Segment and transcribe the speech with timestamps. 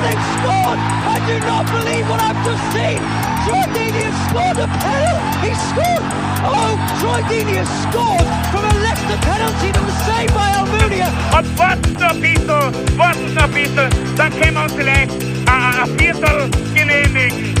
[0.00, 0.80] They've scored!
[0.80, 2.96] I do not believe what I've just seen!
[3.44, 5.28] Troy Deeney has scored a penalty!
[5.44, 6.04] He scored!
[6.40, 11.08] Oh, Troy Deeney has scored from a Leicester penalty that was saved by Almunia!
[11.36, 12.48] Und warten noch ein bisschen,
[12.96, 15.12] warten noch ein bisschen, dann können wir uns vielleicht
[15.46, 17.54] ein Viertel genehmigen.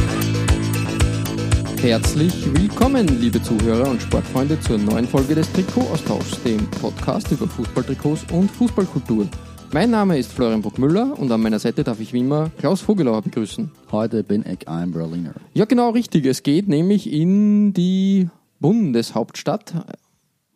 [1.82, 8.24] Herzlich willkommen, liebe Zuhörer und Sportfreunde, zur neuen Folge des Trikot-Austauschs, dem Podcast über Fußballtrikots
[8.32, 9.26] und Fußballkultur.
[9.72, 13.22] Mein Name ist Florian Bruckmüller und an meiner Seite darf ich wie immer Klaus Vogelauer
[13.22, 13.70] begrüßen.
[13.92, 15.34] Heute bin ich ein Berliner.
[15.54, 16.26] Ja, genau richtig.
[16.26, 19.74] Es geht nämlich in die Bundeshauptstadt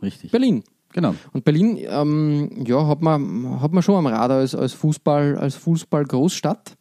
[0.03, 0.33] Richtig.
[0.33, 0.65] Berlin.
[0.93, 1.15] Genau.
[1.33, 5.55] Und Berlin, ähm, ja, hat man, hat man schon am Radar als, als Fußball, als
[5.57, 6.77] Fußball-Großstadt.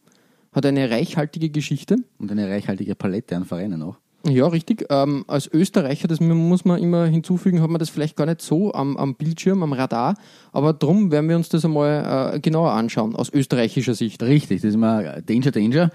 [0.52, 1.96] Hat eine reichhaltige Geschichte.
[2.18, 3.98] Und eine reichhaltige Palette an Vereinen auch.
[4.26, 4.86] Ja, richtig.
[4.88, 8.72] Ähm, als Österreicher, das muss man immer hinzufügen, hat man das vielleicht gar nicht so
[8.72, 10.14] am, am Bildschirm, am Radar.
[10.50, 14.22] Aber drum werden wir uns das einmal äh, genauer anschauen, aus österreichischer Sicht.
[14.22, 15.90] Richtig, das ist immer Danger, Danger.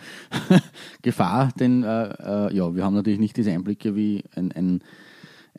[1.02, 4.82] Gefahr, denn äh, äh, ja, wir haben natürlich nicht diese Einblicke wie ein, ein,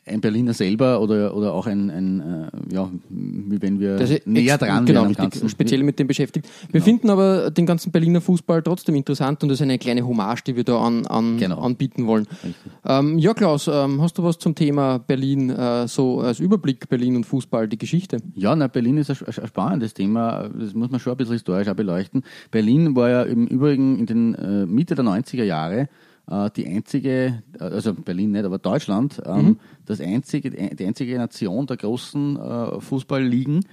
[0.07, 4.87] ein Berliner selber oder, oder auch ein, ein äh, ja, wie wenn wir näher dran
[4.87, 6.49] genau, wären richtig, speziell mit dem beschäftigt.
[6.71, 10.45] Wir finden aber den ganzen Berliner Fußball trotzdem interessant und das ist eine kleine Hommage,
[10.45, 11.61] die wir da an, an, Genau.
[11.61, 12.27] anbieten wollen.
[12.85, 17.17] Ähm, ja, Klaus, ähm, hast du was zum Thema Berlin, äh, so als Überblick Berlin
[17.17, 18.19] und Fußball, die Geschichte?
[18.35, 20.49] Ja, na, Berlin ist ein, ein spannendes Thema.
[20.49, 22.23] Das muss man schon ein bisschen historisch auch beleuchten.
[22.51, 25.89] Berlin war ja im Übrigen in den äh, Mitte der 90er Jahre
[26.57, 31.77] die einzige, äh, also Berlin nicht, aber Deutschland, ähm, das einzige, die einzige Nation der
[31.77, 33.65] großen äh, Fußballligen,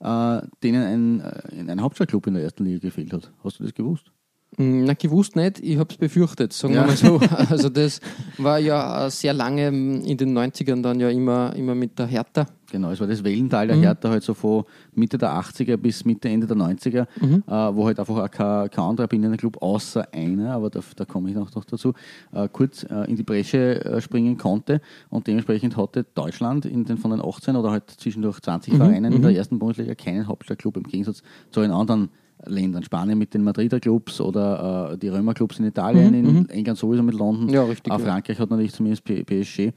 [0.00, 3.32] äh, denen ein, äh, ein Hauptstadtclub in der ersten Liga gefehlt hat.
[3.42, 4.13] Hast du das gewusst?
[4.56, 6.86] Mm, Na, gewusst nicht, ich habe es befürchtet, sagen wir Ja.
[6.86, 7.20] mal so.
[7.50, 8.00] Also das
[8.38, 12.46] war ja sehr lange mm, in den 90ern dann ja immer, immer mit der Hertha.
[12.70, 13.68] Genau, es war das Wellental Mhm.
[13.70, 14.64] der Hertha halt so von
[14.94, 17.44] Mitte der 80er bis Mitte, Ende der 90er, Mhm.
[17.46, 21.04] äh, wo halt einfach auch kein, kein anderer Berliner Club außer einer, aber da, da
[21.04, 21.92] komme ich noch, noch dazu,
[22.32, 26.96] äh, kurz äh, in die Bresche äh, springen konnte und dementsprechend hatte Deutschland in den,
[26.96, 28.76] von den 18 oder halt zwischendurch 20 Mhm.
[28.78, 32.08] Vereinen in der ersten Bundesliga keinen Hauptstadtclub im Gegensatz zu den anderen
[32.46, 32.82] Ländern.
[32.82, 37.02] Spanien mit den Madrider Clubs oder äh, die Römer Clubs in Italien, in England sowieso
[37.02, 37.46] mit London.
[37.46, 37.98] Mhm, Ja, richtig, ja.
[37.98, 39.72] Frankreich hat natürlich zumindest PSG.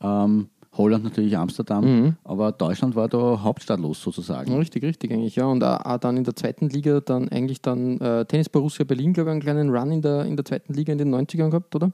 [0.00, 2.16] Ähm, Holland natürlich Amsterdam, Mhm.
[2.24, 4.52] aber Deutschland war da hauptstadtlos sozusagen.
[4.56, 5.46] Richtig, richtig eigentlich, ja.
[5.46, 9.30] Und auch, dann in der zweiten Liga dann eigentlich dann äh, Tennis Borussia Berlin, glaube
[9.30, 11.92] ich, einen kleinen Run in der, in der zweiten Liga in den 90ern gehabt, oder?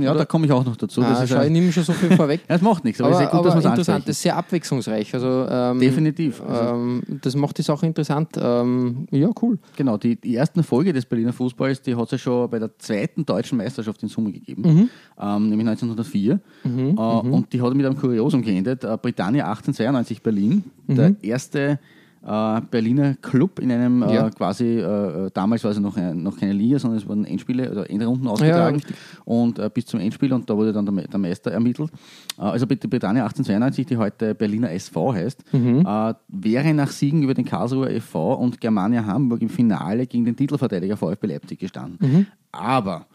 [0.00, 1.02] Ja, da komme ich auch noch dazu.
[1.02, 2.40] ah, schau, ich nehme schon so viel vorweg.
[2.48, 4.08] Es macht nichts, aber, aber es ist gut, dass aber es interessant, anspricht.
[4.08, 5.14] das ist sehr abwechslungsreich.
[5.14, 6.42] Also, ähm, Definitiv.
[6.42, 8.30] Also, Ähm, das macht die Sache interessant.
[8.40, 9.58] Ähm, ja, cool.
[9.76, 12.76] Genau, die, die ersten Folge des Berliner Fußballs, die hat es ja schon bei der
[12.78, 14.88] zweiten deutschen Meisterschaft in Summe gegeben, Mhm.
[15.20, 16.40] ähm, nämlich 1904.
[16.64, 18.84] äh, und die hat mit einem Kuriosum geendet.
[18.84, 21.78] Äh, Britannia 1892 Berlin, der erste
[22.22, 24.28] äh, Berliner Club in einem äh, Ja.
[24.30, 27.88] quasi, äh, damals war es noch, ein, noch keine Liga, sondern es wurden Endspiele oder
[27.88, 28.96] Endrunden ausgetragen richtig.
[29.24, 31.90] und äh, bis zum Endspiel und da wurde dann der, der Meister ermittelt.
[32.38, 37.32] Äh, also die Britannia 1892, die heute Berliner SV heißt, äh, wäre nach Siegen über
[37.32, 42.26] den Karlsruher FV und Germania Hamburg im Finale gegen den Titelverteidiger VfB Leipzig gestanden.
[42.52, 43.06] Aber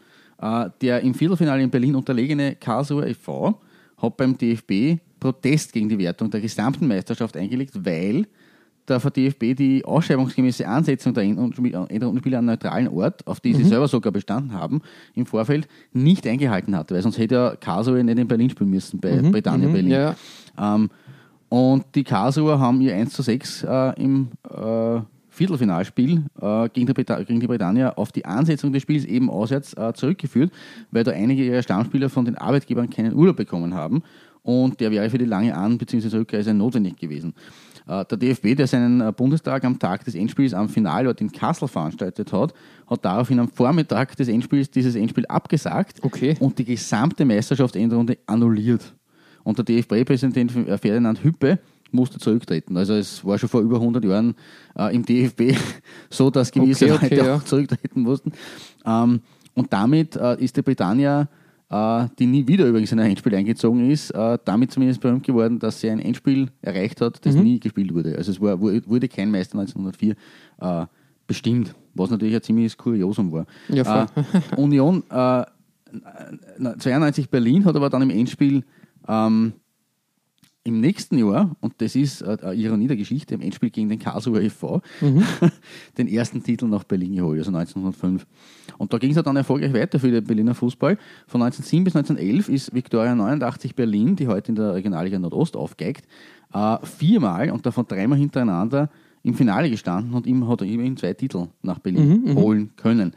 [0.42, 3.54] äh, der im Viertelfinale in Berlin unterlegene Karlsruher FV
[4.06, 8.26] hat beim DFB Protest gegen die Wertung der gesamten Meisterschaft eingelegt, weil
[8.88, 14.12] der DFB die ausschreibungsgemäße Ansetzung der Endrundenspiele an neutralen Ort, auf die sie selber sogar
[14.12, 14.80] bestanden haben,
[15.14, 19.00] im Vorfeld nicht eingehalten hat, weil sonst hätte ja Karlsruhe nicht in Berlin spielen müssen,
[19.00, 19.90] bei Britannia Berlin.
[19.90, 20.14] Ja,
[20.56, 20.74] ja.
[20.74, 20.90] Ähm,
[21.48, 25.00] und die Karlsruher haben ihr 1 zu 6 äh, im äh,
[25.36, 30.50] Viertelfinalspiel äh, gegen, gegen die Britannia auf die Ansetzung des Spiels eben auswärts äh, zurückgeführt,
[30.90, 34.02] weil da einige ihrer Stammspieler von den Arbeitgebern keinen Urlaub bekommen haben
[34.42, 36.16] und der wäre für die lange An- bzw.
[36.16, 37.34] Rückreise notwendig gewesen.
[37.86, 41.68] Äh, Der DFB, der seinen äh, Bundestag am Tag des Endspiels am Finalort in Kassel
[41.68, 42.54] veranstaltet hat,
[42.88, 46.34] hat daraufhin am Vormittag des Endspiels dieses Endspiel abgesagt Okay.
[46.40, 48.94] und die gesamte Meisterschaftsendrunde annulliert.
[49.44, 50.50] Und der DFB-Präsident
[50.80, 51.58] Ferdinand Hüppe
[51.96, 52.76] musste zurücktreten.
[52.76, 54.34] Also es war schon vor über 100 Jahren
[54.78, 55.56] äh, im DFB
[56.10, 57.34] so, dass gewisse Okay, okay, Leute ja.
[57.36, 58.32] auch zurücktreten mussten.
[58.84, 59.20] Ähm,
[59.54, 61.28] und damit äh, ist die Britannia,
[61.70, 65.58] äh, die nie wieder übrigens in ein Endspiel eingezogen ist, äh, damit zumindest berühmt geworden,
[65.58, 67.20] dass sie ein Endspiel erreicht hat, Mhm.
[67.24, 68.16] das nie gespielt wurde.
[68.16, 70.14] Also es war, wurde kein Meister 1904
[70.60, 70.86] äh,
[71.26, 73.46] bestimmt, was natürlich ein ziemliches Kuriosum war.
[73.68, 74.04] Ja.
[74.04, 75.44] Äh, Union äh, äh,
[76.78, 78.62] 92 Berlin hat aber dann im Endspiel
[79.08, 79.54] ähm,
[80.66, 83.98] im nächsten Jahr, und das ist äh, eine Ironie der Geschichte, im Endspiel gegen den
[83.98, 84.82] Karlsruher e.V.,
[85.98, 88.26] den ersten Titel nach Berlin geholt, also 1905.
[88.76, 90.98] Und da ging es dann erfolgreich weiter für den Berliner Fußball.
[91.26, 96.04] Von 1907 bis 1911 ist Viktoria 89 Berlin, die heute in der Regionalliga Nordost aufgeigt,
[96.52, 98.90] äh, viermal und davon dreimal hintereinander
[99.22, 103.12] im Finale gestanden und ihm hat er immerhin zwei Titel nach Berlin holen können.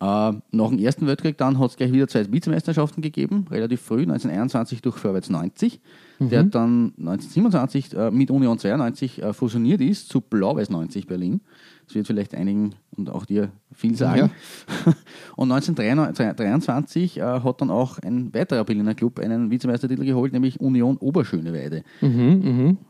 [0.00, 0.04] Äh,
[0.52, 4.80] nach dem Ersten Weltkrieg dann hat es gleich wieder zwei Vizemeisterschaften gegeben, relativ früh, 1921
[4.80, 5.80] durch Vorwärts 90,
[6.20, 11.40] der dann 1927 äh, mit Union 92 äh, fusioniert ist zu Blau-Weiß 90 Berlin.
[11.86, 14.30] Das wird vielleicht einigen und auch dir viel sagen.
[15.36, 20.96] Und 1923 äh, hat dann auch ein weiterer Berliner Club einen Vizemeistertitel geholt, nämlich Union
[20.98, 21.82] Oberschöneweide.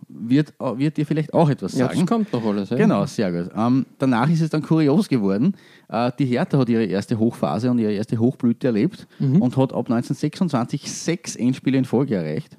[0.09, 2.01] Wird, äh, wird dir vielleicht auch etwas Ja, sagen.
[2.01, 2.71] das kommt noch alles.
[2.71, 2.77] Ja.
[2.77, 3.53] Genau, sehr gut.
[3.57, 5.55] Ähm, danach ist es dann kurios geworden.
[5.89, 9.91] Äh, die Hertha hat ihre erste Hochphase und ihre erste Hochblüte erlebt und hat ab
[9.91, 12.57] 1926 sechs Endspiele in Folge erreicht.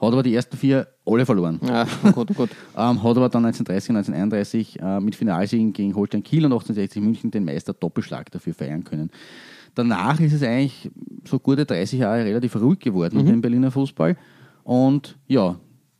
[0.00, 1.60] Hat aber die ersten vier alle verloren.
[1.68, 2.50] Ah, oh Gott, oh Gott.
[2.76, 7.02] Ähm, hat aber dann 1930 und 1931 äh, mit Finalsiegen gegen Holstein Kiel und 1860
[7.02, 9.10] München den Meister Doppelschlag dafür feiern können.
[9.74, 10.90] Danach ist es eigentlich
[11.28, 14.16] so gute 30 Jahre relativ ruhig geworden um den Berliner Fußball.
[14.64, 15.56] Und ja,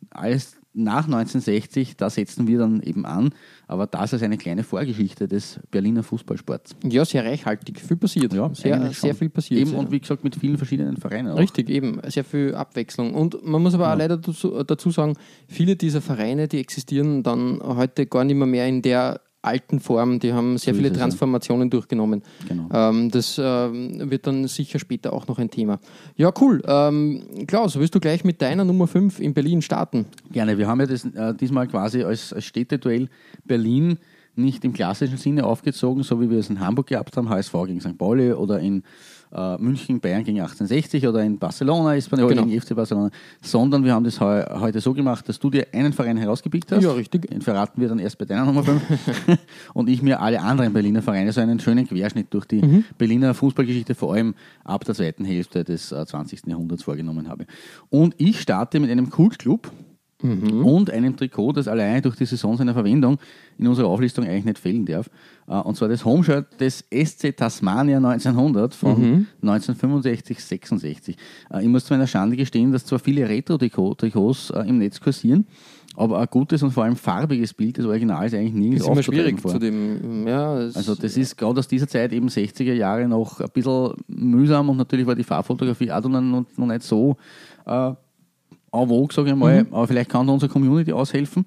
[0.09, 3.31] alles nach 1960, da setzen wir dann eben an.
[3.67, 6.75] Aber das ist eine kleine Vorgeschichte des Berliner Fußballsports.
[6.83, 7.79] Ja, sehr reichhaltig.
[7.79, 8.33] Viel passiert.
[8.33, 9.61] Ja, sehr, sehr viel passiert.
[9.61, 11.31] Eben und wie gesagt mit vielen verschiedenen Vereinen.
[11.31, 11.39] Auch.
[11.39, 11.99] Richtig, eben.
[12.07, 13.13] Sehr viel Abwechslung.
[13.13, 15.15] Und man muss aber auch leider dazu, dazu sagen,
[15.47, 20.19] viele dieser Vereine, die existieren dann heute gar nicht mehr, mehr in der alten Form.
[20.19, 21.01] Die haben sehr So viele es, ja.
[21.01, 22.21] Transformationen durchgenommen.
[22.47, 22.69] Genau.
[22.73, 25.79] Ähm, das ähm, wird dann sicher später auch noch ein Thema.
[26.15, 26.61] Ja, cool.
[26.65, 30.05] Ähm, Klaus, willst du gleich mit deiner Nummer 5 in Berlin starten?
[30.31, 33.09] Gerne, wir haben ja das äh, diesmal quasi als, als Städteduell
[33.45, 33.97] Berlin
[34.35, 37.81] nicht im klassischen Sinne aufgezogen, so wie wir es in Hamburg gehabt haben, HSV gegen
[37.81, 37.97] St.
[37.97, 38.83] Pauli oder in
[39.33, 42.45] äh, München Bayern gegen 1860 oder in Barcelona Espanyol Genau.
[42.45, 43.09] gegen FC Barcelona,
[43.41, 46.83] sondern wir haben das heu heute so gemacht, dass du dir einen Verein herausgepickt hast.
[46.83, 47.29] Ja, richtig.
[47.29, 48.81] Den verraten wir dann erst bei deiner Nummer 5
[49.73, 52.83] und ich mir alle anderen Berliner Vereine, so einen schönen Querschnitt durch die Mhm.
[52.97, 56.47] Berliner Fußballgeschichte, vor allem ab der zweiten Hälfte des äh, 20.
[56.47, 57.45] Jahrhunderts vorgenommen habe.
[57.89, 59.71] Und ich starte mit einem Kultclub,
[60.21, 63.17] und einem Trikot, das alleine durch die Saison seiner Verwendung
[63.57, 65.09] in unserer Auflistung eigentlich nicht fehlen darf.
[65.47, 71.15] Äh, Und zwar das Homeshirt des SC Tasmania 1900 von 1965-66.
[71.51, 75.45] Äh, Ich muss zu meiner Schande gestehen, dass zwar viele Retro-Trikots äh, im Netz kursieren,
[75.95, 79.39] aber ein gutes und vor allem farbiges Bild des Originals eigentlich nirgends Ist immer schwierig
[79.41, 79.51] vor.
[79.51, 80.25] zu dem.
[80.27, 83.93] Ja, es- Also das ist gerade aus dieser Zeit eben 60er Jahre noch ein bisschen
[84.07, 87.17] mühsam und natürlich war die Farbfotografie auch noch, noch noch nicht so
[87.65, 87.91] äh,
[88.71, 89.65] en vogue, sage ich mal.
[89.71, 91.45] Aber vielleicht kann da unsere Community aushelfen.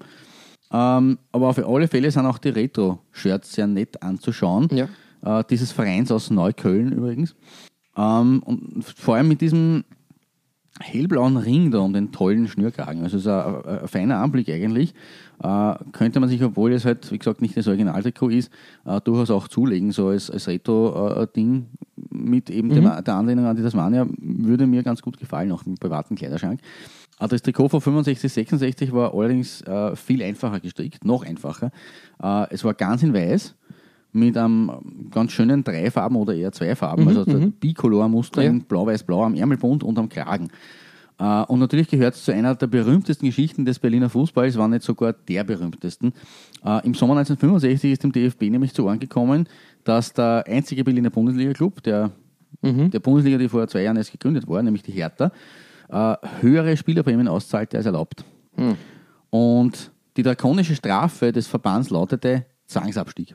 [0.73, 4.69] Ähm, aber auf alle Fälle sind auch die Retro-Shirts sehr nett anzuschauen.
[4.73, 4.89] Ja.
[5.25, 7.35] Äh, dieses Vereins aus Neukölln übrigens.
[7.97, 9.85] Ähm, und vor allem mit diesem
[10.81, 13.05] hellblauen Ring da um den tollen Schnürkragen.
[13.05, 14.93] Also es ist ein, ein, ein feiner Anblick eigentlich.
[15.43, 18.51] Äh, könnte man sich, obwohl es halt, wie gesagt, nicht das Originaltrikot ist,
[18.85, 21.67] äh, durchaus auch zulegen, so als, als Retro-Ding
[22.11, 25.77] mit eben dem, der Anlehnung an die Tasmania, würde mir ganz gut gefallen, auch im
[25.77, 26.61] privaten Kleiderschrank.
[27.21, 31.71] Äh, Das Trikot von 65, 66 war allerdings äh, viel einfacher gestrickt, noch einfacher.
[32.23, 33.55] Äh, es war ganz in weiß
[34.17, 34.71] mit einem
[35.11, 38.51] ganz schönen drei Farben oder eher zwei Farben, also der Bicolor-Muster Ja.
[38.51, 40.51] in blau-weiß-blau am Ärmelbund und am Kragen.
[41.19, 44.83] Äh, Und natürlich gehört es zu einer der berühmtesten Geschichten des Berliner Fußballs, war nicht
[44.85, 46.13] sogar der berühmtesten.
[46.65, 49.49] Äh, Im Sommer 1965 ist dem DFB nämlich zu Ohren gekommen,
[49.83, 52.11] dass der einzige Berliner Bundesliga-Club, der,
[52.63, 55.33] der Bundesliga, die vor zwei Jahren erst gegründet war, nämlich die Hertha,
[55.89, 58.25] äh, höhere Spielerprämien auszahlte als erlaubt.
[59.31, 63.35] Und die drakonische Strafe des Verbands lautete Zwangsabstieg.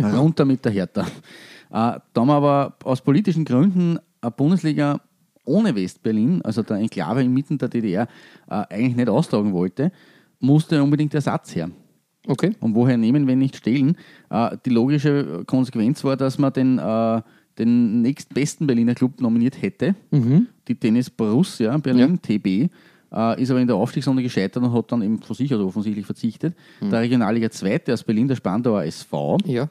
[0.00, 1.02] Runter mit der Hertha.
[1.02, 5.00] Äh, da wir aber aus politischen Gründen eine Bundesliga
[5.44, 8.08] ohne Westberlin, also der Enklave inmitten der DDR,
[8.48, 9.92] äh, eigentlich nicht austragen wollte,
[10.40, 11.70] musste unbedingt Ersatz her.
[12.26, 12.52] okay.
[12.60, 13.96] Und woher nehmen, wenn nicht stehlen?
[14.30, 17.22] Äh, die logische Konsequenz war, dass man den, äh,
[17.58, 19.94] den nächstbesten Berliner Club nominiert hätte,
[20.68, 22.70] die Tennis Borussia Berlin, TB,
[23.12, 26.04] äh, ist aber in der Aufstiegsrunde gescheitert und hat dann eben von sich aus offensichtlich
[26.06, 26.54] verzichtet.
[26.80, 29.68] Der Regionalliga Zweite aus Berlin, der Spandauer SV, Ja.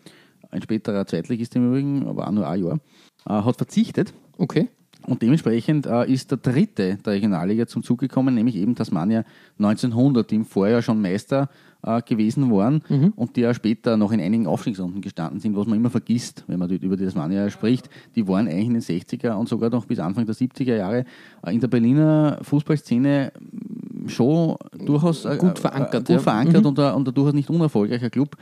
[0.52, 2.80] ein späterer Zweitligist im Übrigen, aber auch nur ein Jahr,
[3.28, 4.14] äh, hat verzichtet.
[4.38, 4.70] Okay.
[5.06, 9.24] Und dementsprechend äh, ist der dritte der Regionalliga zum Zug gekommen, nämlich eben Tasmania
[9.60, 11.50] 1900, die im Vorjahr schon Meister
[11.84, 12.82] äh, gewesen waren
[13.16, 16.60] und die ja später noch in einigen Aufstiegsrunden gestanden sind, was man immer vergisst, wenn
[16.60, 17.90] man über die Tasmania spricht.
[18.16, 21.06] Die waren eigentlich in den 60er und sogar noch bis Anfang der 70er Jahre
[21.46, 26.18] äh, in der Berliner Fußballszene mm, schon durchaus äh, Gut verankert, äh, ja.
[26.18, 28.36] gut verankert und, ein, und ein durchaus nicht unerfolgreicher Club.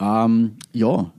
[0.00, 1.12] Ähm, ja,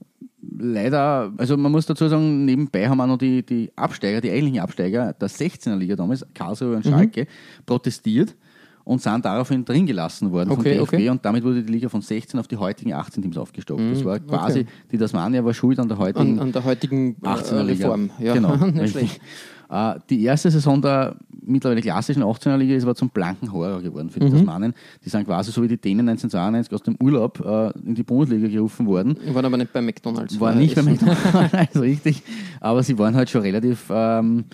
[0.57, 4.59] leider, also man muss dazu sagen, nebenbei haben auch noch die, die Absteiger, die eigentlichen
[4.59, 7.27] Absteiger der 16er Liga damals, Karlsruhe und Schalke,
[7.65, 8.35] protestiert
[8.83, 11.09] und sind daraufhin drin gelassen worden Okay, vom DFB okay.
[11.09, 13.81] und damit wurde die Liga von 16 auf die heutigen 18 Teams aufgestockt.
[13.91, 14.69] das war quasi, okay.
[14.91, 17.85] die Tasmania war schuld an der heutigen An, an der heutigen äh, 18er Liga.
[17.85, 18.09] Reform.
[18.19, 18.55] Ja, genau.
[19.69, 21.15] Äh, die erste Saison der
[21.45, 24.31] mittlerweile klassischen 18er Liga ist aber zum blanken Horror geworden für die Mhm.
[24.37, 24.73] Tasmanen.
[25.03, 28.47] Die sind quasi so wie die Dänen 1992 aus dem Urlaub äh, in die Bundesliga
[28.47, 29.17] gerufen worden.
[29.25, 30.39] Ich war aber nicht bei McDonalds.
[30.39, 30.91] War Äh, nicht essen.
[30.91, 32.23] McDonalds, richtig.
[32.61, 34.45] Aber sie waren halt schon relativ, ähm,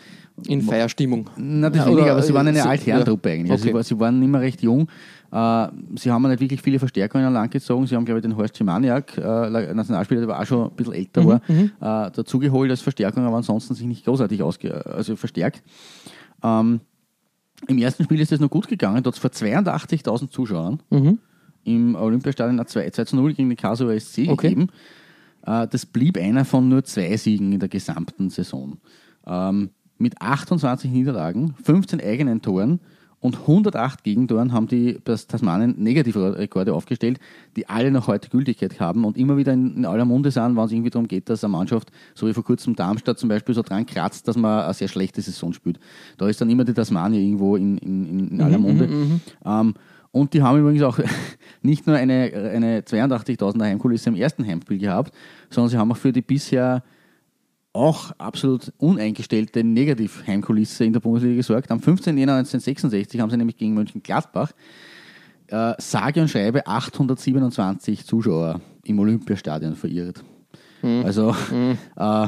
[0.48, 1.30] In Feierstimmung.
[1.38, 3.52] na, das Ja, weniger, aber sie waren eine äh, sie- Altherrentruppe eigentlich.
[3.52, 3.70] Also Okay.
[3.70, 4.88] sie, war, sie waren mehr recht jung.
[5.32, 7.86] Äh, sie haben nicht wirklich viele Verstärkungen an Land gezogen.
[7.88, 10.94] Sie haben, glaube ich, den Horst Schimaniak, äh, Nationalspieler, der war auch schon ein bisschen
[10.94, 11.42] älter war,
[12.08, 15.62] äh, dazugeholt als Verstärkung, aber ansonsten sich nicht großartig ausge also verstärkt.
[16.44, 16.80] Ähm,
[17.68, 19.04] Im ersten Spiel ist es noch gut gegangen.
[19.04, 20.80] Dort vor 82.000 Zuschauern
[21.66, 24.50] im Olympiastadion ein 2, 2 zu 0 gegen den Karlsruher SC Okay.
[24.50, 24.68] gegeben.
[25.46, 28.78] Äh, das blieb einer von nur zwei Siegen in der gesamten Saison.
[29.28, 32.80] Ähm, mit 28 Niederlagen, 15 eigenen Toren
[33.22, 37.20] und 108 Gegentoren haben die das Tasmanien Negativrekorde aufgestellt,
[37.56, 40.64] die alle noch heute Gültigkeit haben und immer wieder in, in aller Munde sind, wenn
[40.64, 43.62] es irgendwie darum geht, dass eine Mannschaft, so wie vor kurzem Darmstadt zum Beispiel, so
[43.62, 45.80] dran kratzt, dass man eine sehr schlechte Saison spielt.
[46.18, 48.90] Da ist dann immer die Tasmania irgendwo in, in, in, aller Munde.
[49.46, 49.74] Ähm,
[50.12, 50.98] und die haben übrigens auch
[51.62, 55.14] nicht nur eine, eine 82.000er Heimkulisse im ersten Heimspiel gehabt,
[55.50, 56.84] sondern sie haben auch für die bisher
[57.74, 61.72] auch absolut uneingestellte Negativ-Heimkulisse in der Bundesliga gesorgt.
[61.72, 62.18] Am 15.
[62.18, 64.52] Jänner 1966 haben sie nämlich gegen Mönchengladbach
[65.48, 70.24] äh, sage und schreibe 827 Zuschauer im Olympiastadion verirrt.
[70.82, 71.36] Also
[71.98, 72.28] äh,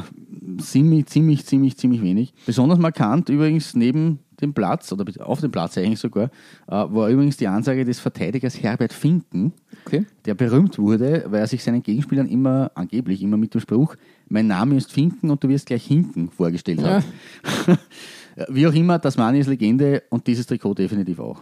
[0.60, 2.34] ziemlich, ziemlich, ziemlich, ziemlich wenig.
[2.46, 6.26] Besonders markant übrigens neben dem Platz oder auf dem Platz eigentlich sogar,
[6.68, 9.54] äh, war übrigens die Ansage des Verteidigers Herbert Finken,
[9.86, 10.06] Okay.
[10.26, 13.96] der berühmt wurde, weil er sich seinen Gegenspielern immer, angeblich immer mit dem Spruch,
[14.32, 17.04] mein Name ist Finken und du wirst gleich hinken vorgestellt hat.
[18.50, 21.42] Wie auch immer, Tasmania ist Legende und dieses Trikot definitiv auch.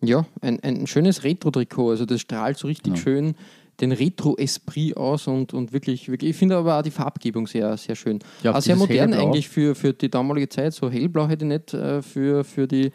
[0.00, 1.90] Ja, ein, ein schönes Retro-Trikot.
[1.90, 3.34] Also das strahlt so richtig schön
[3.80, 7.96] den Retro-Esprit aus und, und wirklich, wirklich, ich finde aber auch die Farbgebung sehr, sehr
[7.96, 8.20] schön.
[8.42, 9.26] Ja, auch sehr modern Hellblau.
[9.26, 10.74] eigentlich für, für die damalige Zeit.
[10.74, 12.92] So hellblau hätte ich nicht äh, für, für die,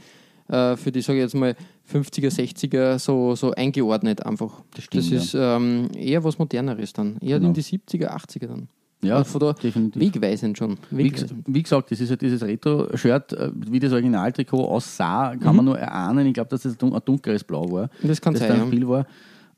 [0.47, 1.55] äh, für die, sage ich jetzt mal,
[1.91, 4.61] 50er, 60er so, so eingeordnet einfach.
[4.73, 5.17] Das stimmt, Das ja.
[5.17, 7.17] ist ähm, eher was Moderneres dann.
[7.19, 7.49] Eher Genau.
[7.49, 8.69] in die 70er, 80er dann.
[9.01, 10.01] Ja, von da definitiv.
[10.01, 10.77] wegweisend schon.
[10.91, 11.43] Wie, Wegweisend.
[11.47, 15.79] wie gesagt, das ist ja dieses Retro-Shirt, äh, wie das Originaltrikot aussah, kann man nur
[15.79, 16.27] erahnen.
[16.27, 17.89] Ich glaube, dass das ein dunkleres Blau war.
[18.03, 18.67] Das kann das sein, da ja.
[18.67, 19.05] Spiel war.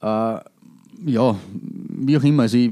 [0.01, 0.41] Äh,
[1.05, 2.43] ja, wie auch immer.
[2.43, 2.71] Also ich,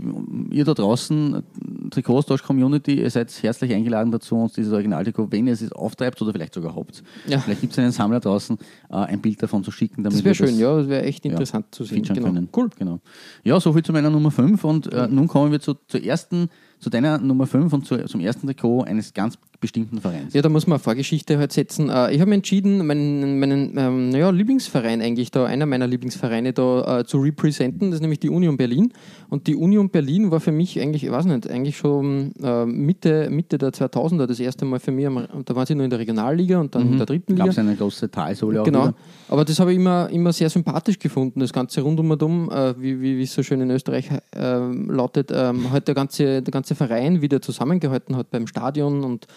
[0.51, 1.43] ihr da draußen,
[1.91, 6.53] Trikotaustausch-Community, ihr seid herzlich eingeladen dazu, uns dieses Originaltrikot, wenn ihr es auftreibt oder vielleicht
[6.53, 7.03] sogar habt.
[7.27, 7.39] Ja.
[7.39, 8.57] Vielleicht gibt es einen Sammler draußen,
[8.89, 10.03] äh, ein Bild davon zu schicken.
[10.03, 12.03] Damit Das wäre schön, ja, das wäre echt interessant zu sehen.
[12.03, 12.24] Genau.
[12.24, 12.50] können.
[12.55, 12.69] Cool.
[12.77, 13.00] Genau.
[13.43, 16.89] Ja, soviel zu meiner Nummer 5 und äh, nun kommen wir zu, zur ersten, zu
[16.89, 20.34] deiner Nummer 5 und zu, zum ersten Trikot eines ganz bestimmten Vereins.
[20.34, 21.89] Ja, da muss man eine Vorgeschichte halt setzen.
[21.89, 26.54] Äh, Ich habe mich entschieden, meinen, meinen ähm, naja, Lieblingsverein eigentlich da, einer meiner Lieblingsvereine
[26.54, 28.94] da äh, zu representen, das ist nämlich die Union Berlin.
[29.30, 33.30] Und die Union Berlin war für mich eigentlich, ich weiß nicht, eigentlich schon äh, Mitte,
[33.30, 35.06] Mitte der 2000er das erste Mal für mich,
[35.46, 37.46] da waren sie nur in der Regionalliga und dann in der dritten Liga.
[37.46, 38.84] Gab es eine große Talsohle auch Genau.
[38.88, 38.96] wieder?
[39.28, 42.74] Aber das habe ich immer, immer sehr sympathisch gefunden, das Ganze rundum und um, äh,
[42.82, 46.75] wie, wie, es so schön in Österreich äh, lautet, ähm, halt der ganze, der ganze
[46.75, 49.28] Verein wieder zusammengehalten hat beim Stadion und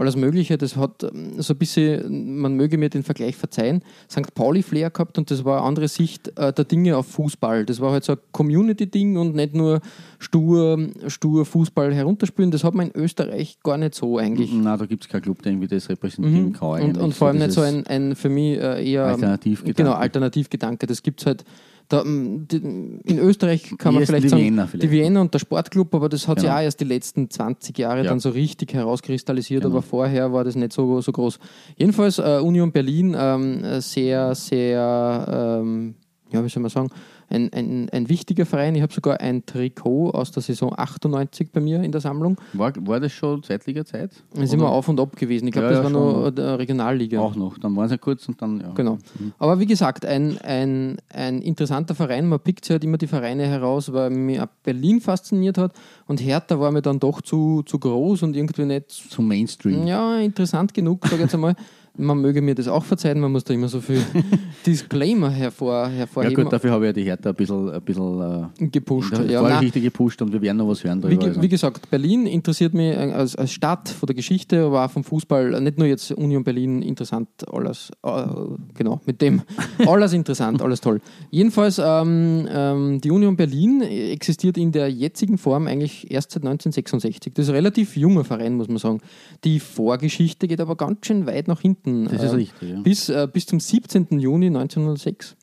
[0.00, 0.58] alles Mögliche.
[0.58, 4.34] Das hat ähm, so ein bisschen, man möge mir den Vergleich verzeihen, St.
[4.34, 7.64] Pauli-Flair gehabt und das war eine andere Sicht äh, der Dinge auf Fußball.
[7.64, 9.80] Das war halt so ein Community-Ding und nicht nur
[10.18, 12.50] stur, stur Fußball herunterspielen.
[12.50, 14.50] Das hat man in Österreich gar nicht so eigentlich.
[14.52, 16.68] Na, da gibt es keinen Club, der irgendwie das repräsentieren kann.
[16.68, 16.74] Mhm.
[16.74, 17.04] Und, eigentlich.
[17.04, 19.74] und vor allem nicht so ein, ein für mich äh, eher Alternativgedanke.
[19.74, 20.86] Genau, Alternativgedanke.
[20.86, 21.44] Das gibt es halt.
[21.90, 24.82] Da, die, in Österreich kann man vielleicht die sagen, Vienna vielleicht.
[24.82, 26.58] die Vienna und der Sportclub, aber das hat sich Genau.
[26.58, 28.10] auch erst die letzten 20 Jahre Ja.
[28.10, 29.76] dann so richtig herauskristallisiert, Genau.
[29.76, 31.38] aber vorher war das nicht so, so groß.
[31.76, 35.94] Jedenfalls äh, Union Berlin ähm, äh, sehr, sehr, ähm,
[36.30, 36.90] ja, wie soll man sagen,
[37.30, 38.74] ein, ein, ein wichtiger Verein.
[38.74, 42.36] Ich habe sogar ein Trikot aus der Saison 98 bei mir in der Sammlung.
[42.52, 44.10] war, war das schon Zweitliga-Zeit?
[44.34, 45.46] Da sind wir auf und ab gewesen.
[45.46, 47.20] Ich glaube, Ja, das ja, war der Regionalliga.
[47.20, 47.58] Auch noch.
[47.58, 48.70] Dann waren sie kurz und dann, ja.
[48.72, 48.98] Genau.
[49.38, 52.28] Aber wie gesagt, ein, ein, ein interessanter Verein.
[52.28, 55.72] Man pickt sich halt immer die Vereine heraus, weil mich Berlin fasziniert hat.
[56.06, 59.86] Und Hertha war mir dann doch zu, zu groß und irgendwie nicht Zum Mainstream.
[59.86, 61.54] ja, interessant genug, sage ich jetzt einmal.
[61.98, 64.00] man möge mir das auch verzeihen, man muss da immer so viel
[64.66, 66.44] Disclaimer hervor, Ja hervorheben.
[66.44, 69.12] gut, dafür habe ich ja die Hertha ein bisschen, ein bisschen äh, gepusht.
[69.28, 71.20] Ja, Vorgeschichte gepusht und wir werden noch was hören wie, darüber.
[71.20, 71.42] ge- also.
[71.42, 75.04] wie gesagt, Berlin interessiert mich äh, als, als Stadt von der Geschichte, aber auch vom
[75.04, 78.10] Fußball, nicht nur jetzt Union Berlin, interessant, alles, äh,
[78.74, 79.42] genau, mit dem,
[79.86, 81.00] alles interessant, alles toll.
[81.30, 87.32] Jedenfalls, ähm, ähm, die Union Berlin existiert in der jetzigen Form eigentlich erst seit 1966.
[87.34, 89.00] Das ist ein relativ junger Verein, muss man sagen.
[89.44, 91.87] Die Vorgeschichte geht aber ganz schön weit nach hinten.
[92.04, 92.80] Das ist ähm, richtig, ja.
[92.80, 94.18] bis, äh, bis zum 17.
[94.18, 95.36] Juni 1906.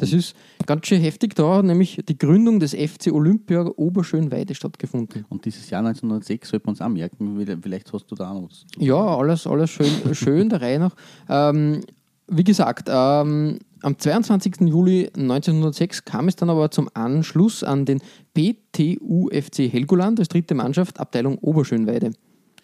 [0.00, 1.34] Das ist ganz schön heftig.
[1.34, 5.26] Da nämlich die Gründung des FC Olympia Oberschönweide stattgefunden.
[5.28, 8.48] Und dieses Jahr 1906 sollte man uns auch merken, vielleicht hast du da auch noch
[8.48, 10.94] was Ja, alles, alles schön, schön der Reihe nach.
[11.28, 11.82] Ähm,
[12.28, 14.60] wie gesagt, ähm, am 22.
[14.62, 18.00] Juli 1906 kam es dann aber zum Anschluss an den
[18.34, 22.12] PTUFC Helgoland als dritte Mannschaft, Abteilung Oberschönweide.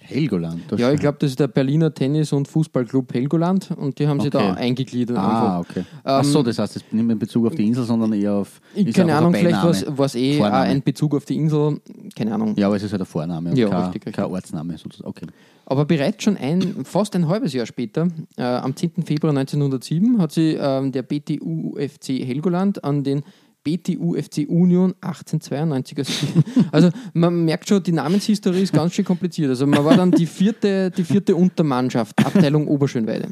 [0.07, 0.63] Helgoland.
[0.69, 4.21] das Ja, ich glaube, das ist der Berliner Tennis- und Fußballclub Helgoland und die haben
[4.21, 4.47] sich Okay.
[4.49, 5.17] da eingegliedert.
[5.19, 5.71] Ah, einfach.
[5.71, 5.85] okay.
[6.05, 8.61] Ach so, das heißt, nicht mehr in Bezug auf die Insel, sondern eher auf.
[8.95, 9.63] Keine Ahnung, vielleicht
[9.99, 10.65] war es eh Vorname.
[10.65, 11.81] ein Bezug auf die Insel,
[12.17, 12.55] keine Ahnung.
[12.57, 14.15] Ja, aber es ist halt ein Vorname und Ja, kein, richtig, richtig.
[14.17, 15.09] kein Ortsname sozusagen.
[15.09, 15.27] Okay.
[15.69, 19.03] Aber bereits schon ein, fast ein halbes Jahr später, äh, am 10.
[19.05, 23.23] Februar 1907, hat sich ähm, der BTU-UFC Helgoland an den
[23.67, 26.09] BTU-FC Union 1892 als
[26.73, 29.49] Also man merkt schon, die Namenshistorie ist ganz schön kompliziert.
[29.49, 33.29] Also man war dann die vierte, die vierte Untermannschaft, Abteilung Oberschönweide.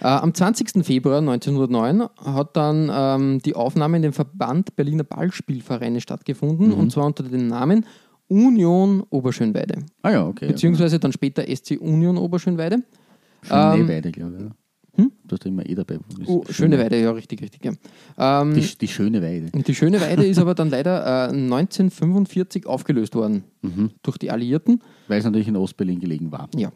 [0.00, 0.86] Äh, am 20.
[0.86, 7.06] Februar 1909 hat dann ähm, die Aufnahme in den Verband Berliner Ballspielvereine stattgefunden, und zwar
[7.06, 7.84] unter dem Namen
[8.28, 10.46] Union Oberschönweide Ah ja, okay.
[10.46, 12.84] beziehungsweise dann später SC Union Oberschönweide.
[13.48, 13.72] ja.
[13.74, 14.67] ähm, Schöneweide, glaube ich.
[14.98, 15.08] Oder?
[15.26, 15.98] Du hast immer eh dabei.
[16.26, 17.64] Oh, schöne Weide, ja, richtig, richtig.
[17.64, 18.42] Ja.
[18.42, 19.50] Ähm, Die, die schöne Weide.
[19.62, 23.44] die schöne Weide ist aber dann leider äh, 1945 aufgelöst worden
[24.02, 24.82] durch die Alliierten.
[25.06, 26.48] Weil es natürlich in Ostberlin gelegen war.
[26.56, 26.72] Ja.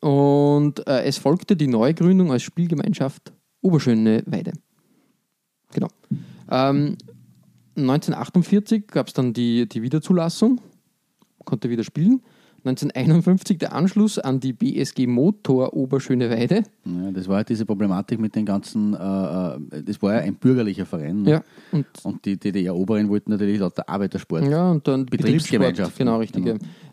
[0.00, 4.52] Und äh, es folgte die Neugründung als Spielgemeinschaft Oberschöne Weide.
[5.72, 5.88] Genau.
[6.50, 6.96] Ähm,
[7.76, 10.60] 1948 gab es dann die, die Wiederzulassung,
[11.44, 12.22] konnte wieder spielen.
[12.64, 16.62] 1951 der Anschluss an die BSG Motor Oberschöne Weide.
[16.84, 20.34] Ja, das war halt diese Problematik mit den ganzen, äh, äh, das war ja ein
[20.36, 21.22] bürgerlicher Verein.
[21.22, 21.30] ne?
[21.30, 21.42] Ja,
[21.72, 24.48] und Und die DDR-Oberen wollten natürlich lauter Arbeitersport.
[24.48, 25.96] Ja, und dann Betriebsgemeinschaft.
[25.98, 26.46] Genau, richtig.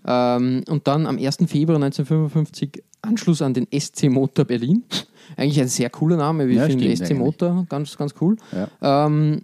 [0.05, 0.35] Ja.
[0.37, 1.37] Ähm, und dann am 1.
[1.47, 4.83] Februar 1955 Anschluss an den SC Motor Berlin.
[5.37, 6.95] Eigentlich ein sehr cooler Name, wie Ja, ich finde.
[6.95, 7.17] SC eigentlich.
[7.19, 8.35] Motor, ganz, ganz cool.
[8.51, 9.05] Ja.
[9.05, 9.41] Ähm,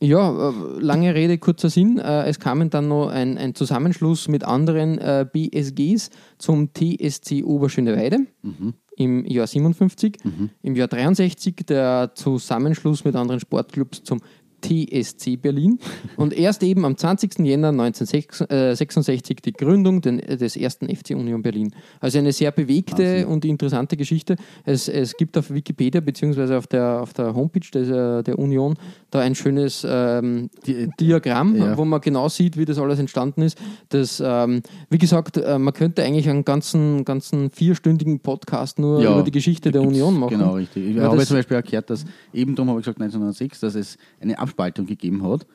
[0.00, 1.98] ja, äh, lange Rede, kurzer Sinn.
[1.98, 8.18] Äh, es kamen dann noch ein, ein Zusammenschluss mit anderen äh, BSGs zum TSC Oberschöneweide
[8.42, 8.74] Mhm.
[8.96, 10.18] im Jahr 57.
[10.62, 14.20] Im Jahr 63 der Zusammenschluss mit anderen Sportclubs zum
[14.60, 15.78] TSC Berlin
[16.16, 17.38] und erst eben am 20.
[17.40, 21.72] Jänner 1966 die Gründung des ersten FC Union Berlin.
[22.00, 24.36] Also eine sehr bewegte und interessante Geschichte.
[24.64, 26.54] Es, es gibt auf Wikipedia bzw.
[26.56, 28.74] auf der, auf der Homepage des, äh, der Union
[29.10, 31.76] da ein schönes ähm, Die- Diagramm, Ja.
[31.78, 33.58] wo man genau sieht, wie das alles entstanden ist.
[33.88, 39.12] Das, ähm, wie gesagt, äh, man könnte eigentlich einen ganzen, ganzen vierstündigen Podcast nur Ja,
[39.14, 40.38] über die Geschichte der Union machen.
[40.38, 40.88] Genau, richtig.
[40.90, 43.96] Ich Weil habe zum Beispiel gehört, dass eben darum habe ich gesagt 1906, dass es
[44.20, 45.46] eine Abspaltung gegeben hat.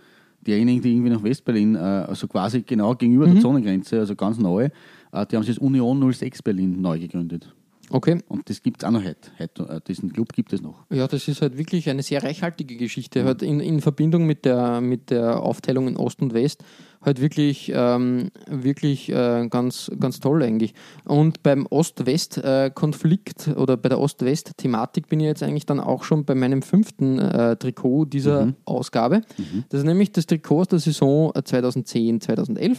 [0.46, 3.34] Diejenigen, die irgendwie nach Westberlin, äh, also quasi genau gegenüber Mhm.
[3.34, 4.70] der Zonengrenze, also ganz neu,
[5.12, 7.54] äh, die haben sich das Union 06 Berlin neu gegründet.
[7.90, 8.20] Okay.
[8.28, 9.30] Und das gibt es auch noch heute.
[9.40, 9.64] heute.
[9.70, 10.86] äh, Diesen Club gibt es noch.
[10.90, 13.24] Ja, das ist halt wirklich eine sehr reichhaltige Geschichte.
[13.24, 16.64] Halt in, in Verbindung mit der, mit der Aufteilung in Ost und West
[17.06, 20.74] halt wirklich, ähm, wirklich äh, ganz, ganz toll eigentlich.
[21.06, 26.36] Und beim Ost-West-Konflikt oder bei der Ost-West-Thematik bin ich jetzt eigentlich dann auch schon bei
[26.36, 29.22] meinem fünften äh, Trikot dieser Ausgabe.
[29.70, 32.78] Das ist nämlich das Trikot aus der Saison 2010-2011.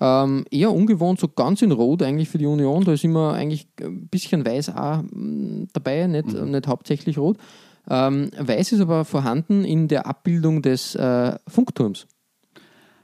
[0.00, 2.84] Ähm, eher ungewohnt, so ganz in Rot eigentlich für die Union.
[2.84, 7.36] Da ist immer eigentlich ein bisschen weiß auch mm, dabei, nicht, nicht hauptsächlich rot.
[7.88, 12.06] Ähm, weiß ist aber vorhanden in der Abbildung des äh, Funkturms.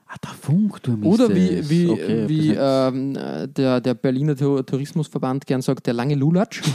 [0.07, 4.65] Ah, der Funkturm Oder wie, wie, okay, wie das ähm, äh, der, der Berliner Tour-
[4.65, 6.63] Tourismusverband gern sagt, der lange Lulatsch.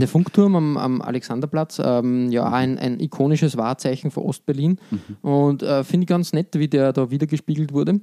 [0.00, 4.78] der Funkturm am, am Alexanderplatz, ähm, ja, ein, ein ikonisches Wahrzeichen für Ostberlin.
[4.90, 5.16] Mhm.
[5.30, 8.00] Und äh, finde ich ganz nett, wie der da wiedergespiegelt wurde.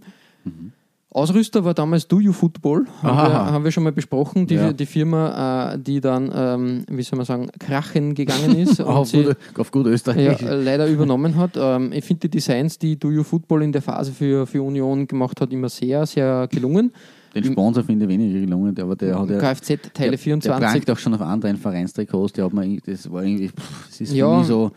[1.12, 4.72] Ausrüster war damals Do You Football, haben wir, haben wir schon mal besprochen, die, Ja.
[4.72, 8.80] die Firma, äh, die dann, ähm, wie soll man sagen, krachen gegangen ist.
[8.80, 10.40] und auf, sie- gut, auf gut ja, Österreich.
[10.44, 11.52] äh, leider übernommen hat.
[11.58, 15.08] Ähm, ich finde die Designs, die Do You Football in der Phase für, für Union
[15.08, 16.94] gemacht hat, immer sehr, sehr gelungen.
[17.36, 19.38] Den Sponsor finde ich weniger gelungen, aber der hat ja.
[19.38, 20.44] Kfz Teile der, 24.
[20.60, 24.02] Der prangt auch schon auf anderen Vereinstrikots, der hat man, das war irgendwie, pff, das
[24.02, 24.44] ist Ja.
[24.44, 24.72] so,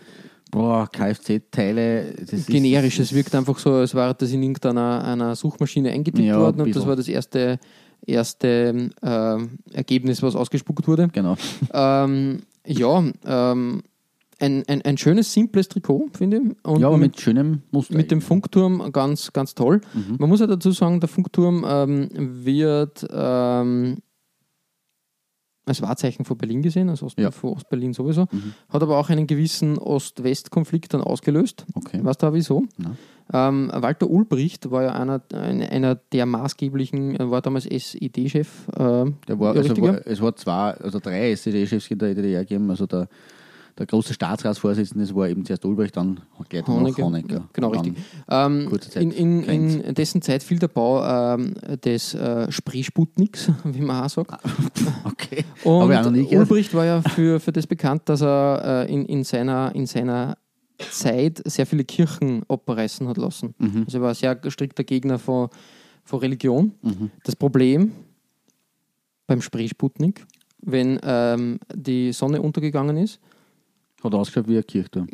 [0.50, 2.14] boah, Kfz-Teile,
[2.46, 2.98] generisch.
[2.98, 6.76] Es wirkt einfach so, als wäre das in irgendeiner einer Suchmaschine eingetippt Ja, worden und
[6.76, 7.58] das war das erste,
[8.06, 9.36] erste äh,
[9.74, 11.08] Ergebnis, was ausgespuckt wurde.
[11.12, 11.36] Genau.
[11.72, 13.82] Ähm, ja, ähm,
[14.42, 16.66] ein, ein, ein schönes, simples Trikot, finde ich.
[16.66, 17.96] Und Ja, aber mit schönem Muster.
[17.96, 18.20] mit dem.
[18.20, 19.80] Funkturm ganz, ganz toll.
[20.18, 22.08] Man muss ja dazu sagen, der Funkturm ähm,
[22.44, 23.98] wird ähm,
[25.64, 27.30] als Wahrzeichen von Berlin gesehen, als Ost Ja.
[27.30, 28.26] von Ostberlin sowieso,
[28.68, 31.64] hat aber auch einen gewissen Ost-West-Konflikt dann ausgelöst.
[31.74, 31.98] Okay.
[31.98, 32.64] Du auch wieso?
[32.78, 32.96] Nein.
[33.32, 38.68] Ähm, Walter Ulbricht war ja einer, ein, einer der maßgeblichen, war damals SED-Chef.
[38.70, 38.74] Äh,
[39.28, 42.68] Der war, ja, also war, es war zwei, also drei SED-Chefs in der DDR gegeben.
[42.68, 43.08] Also der,
[43.78, 47.04] der große Staatsratsvorsitzende, das war eben zuerst Ulbricht, dann gleich Honecker.
[47.04, 47.34] Honecker.
[47.36, 47.94] Ja, genau, richtig.
[48.28, 51.54] Ähm, kurze Zeit in, in, in dessen Zeit fiel der Bau ähm,
[51.84, 54.32] des äh, Spreesputniks, wie man auch sagt.
[55.04, 55.44] Okay.
[55.64, 56.32] Und noch.
[56.32, 60.36] Ulbricht war ja für, für das bekannt, dass er äh, in, in, seiner, in seiner
[60.90, 63.54] Zeit sehr viele Kirchen abreißen hat lassen.
[63.58, 63.82] Mhm.
[63.84, 65.48] Also er war ein sehr strikter Gegner von,
[66.04, 66.72] von Religion.
[66.82, 67.10] Mhm.
[67.24, 67.92] Das Problem
[69.26, 70.26] beim Spreesputnik,
[70.60, 73.20] wenn ähm, die Sonne untergegangen ist,
[74.02, 75.06] Hat ausgeschaut wie ein Kirchturm.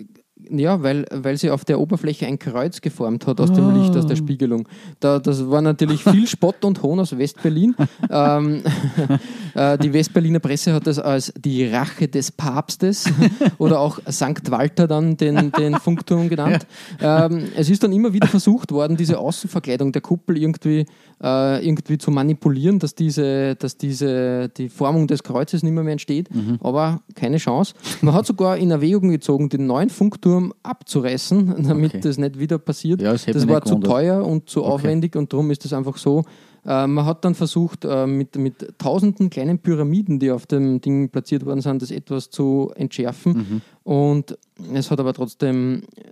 [0.51, 4.07] Ja, weil, weil sie auf der Oberfläche ein Kreuz geformt hat aus dem Licht, aus
[4.07, 4.69] der Spiegelung.
[5.01, 7.75] Da, das war natürlich viel Spott und Hohn aus Westberlin.
[8.11, 8.63] ähm,
[9.55, 13.05] äh, die Westberliner Presse hat das als die Rache des Papstes
[13.59, 16.67] oder auch Sankt Walter dann den, den Funkturm genannt.
[17.01, 20.87] Ähm, es ist dann immer wieder versucht worden, diese Außenverkleidung der Kuppel irgendwie,
[21.23, 25.93] äh, irgendwie zu manipulieren, dass diese, dass diese die Formung des Kreuzes nicht mehr, mehr
[25.93, 26.35] entsteht.
[26.35, 26.59] Mhm.
[26.61, 27.75] Aber keine Chance.
[28.01, 30.28] Man hat sogar in Erwägung gezogen, den neuen Funkturm
[30.63, 32.01] abzureißen, damit Okay.
[32.01, 33.01] das nicht wieder passiert.
[33.03, 33.91] Ja, das das war zu gewundert.
[33.91, 36.25] teuer und zu aufwendig und darum ist es einfach so.
[36.67, 41.09] Äh, man hat dann versucht, äh, mit, mit tausenden kleinen Pyramiden, die auf dem Ding
[41.09, 43.33] platziert worden sind, das etwas zu entschärfen.
[43.33, 43.61] Mhm.
[43.85, 44.39] Und
[44.75, 46.03] es hat aber trotzdem, äh,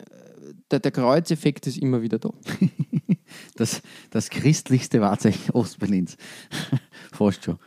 [0.71, 2.31] der, der Kreuzeffekt ist immer wieder da.
[3.57, 6.17] Das, das christlichste Wahrzeichen Ostberlins.
[7.13, 7.59] Fast schon.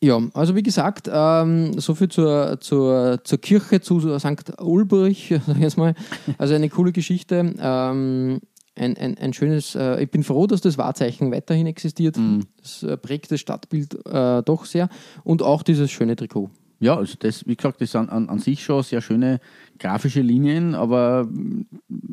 [0.00, 4.60] Ja, also wie gesagt, ähm, so viel zur, zur, zur Kirche, zu St.
[4.60, 5.94] Ulbrich, sag ich jetzt mal.
[6.38, 7.54] Also eine coole Geschichte.
[7.58, 8.40] Ähm,
[8.78, 12.16] ein, ein, ein schönes, äh, ich bin froh, dass das Wahrzeichen weiterhin existiert.
[12.60, 14.88] Das äh, prägt das Stadtbild äh, doch sehr.
[15.24, 16.50] Und auch dieses schöne Trikot.
[16.78, 19.40] Ja, also das, wie gesagt, das sind an, an sich schon sehr schöne
[19.78, 21.66] grafische Linien, aber mm,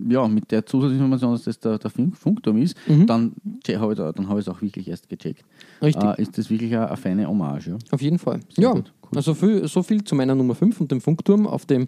[0.09, 2.75] ja, mit der Zusatzinformation, dass das der, der Funk, Funkturm ist,
[3.07, 3.33] dann
[3.65, 5.43] che- habe ich, da- dann habe ich es auch wirklich erst gecheckt.
[5.81, 6.03] Richtig.
[6.03, 7.67] Äh, ist das wirklich eine, eine feine Hommage.
[7.67, 7.77] Ja?
[7.91, 8.39] Auf jeden Fall.
[8.49, 8.83] Sehr ja, cool.
[9.15, 11.87] also viel, so viel zu meiner Nummer 5 und dem Funkturm auf dem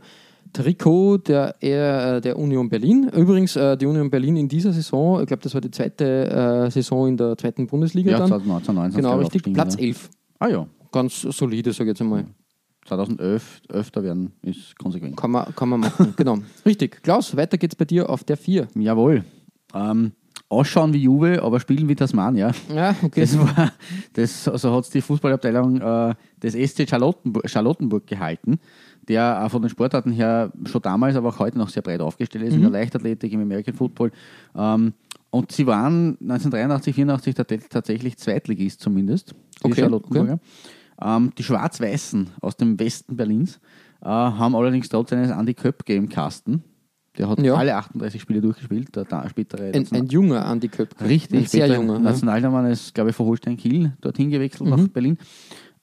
[0.53, 3.09] Trikot der, äh, der Union Berlin.
[3.13, 6.71] Übrigens, äh, die Union Berlin in dieser Saison, ich glaube, das war die zweite äh,
[6.71, 8.27] Saison in der zweiten Bundesliga Ja, dann.
[8.29, 9.53] 2019, 2019 Genau, richtig.
[9.53, 9.81] Platz ja.
[9.81, 10.09] 11.
[10.39, 12.25] Ah ja, Ganz solide, sage ich jetzt einmal.
[12.85, 15.17] 2011 öfter werden ist konsequent.
[15.17, 16.37] Kann man, kann man machen, genau.
[16.65, 17.01] Richtig.
[17.03, 18.67] Klaus, weiter geht's bei dir auf der 4.
[18.75, 19.23] Jawohl.
[19.73, 20.11] Ähm,
[20.49, 22.51] ausschauen wie Juve, aber spielen wie Tasmania.
[22.73, 23.21] Ja, okay.
[23.21, 23.71] Das war,
[24.13, 28.59] das, also hat die Fußballabteilung äh, des SC Charlottenburg, Charlottenburg gehalten,
[29.07, 32.45] der auch von den Sportarten her schon damals, aber auch heute noch sehr breit aufgestellt
[32.45, 32.63] ist, in Mhm.
[32.63, 34.11] der Leichtathletik, im American Football.
[34.55, 34.93] Ähm,
[35.31, 40.39] und sie waren 1983, 84 tat- tatsächlich Zweitligist zumindest, die Okay, Charlottenburger.
[41.01, 43.59] Ähm, die Schwarz-Weißen aus dem Westen Berlins
[44.01, 46.63] äh, haben allerdings trotz eines Andy Köpke im Kasten.
[47.17, 47.55] Der hat Ja.
[47.55, 51.05] alle 38 Spiele durchgespielt, der da, spätere Ein, ein junger Andi Köpke.
[51.05, 51.93] Richtig, Ein sehr junger.
[51.93, 51.99] Ja.
[51.99, 54.75] Nationalmann ist, glaube ich, von Holstein Kiel dorthin gewechselt Mhm.
[54.75, 55.17] nach Berlin.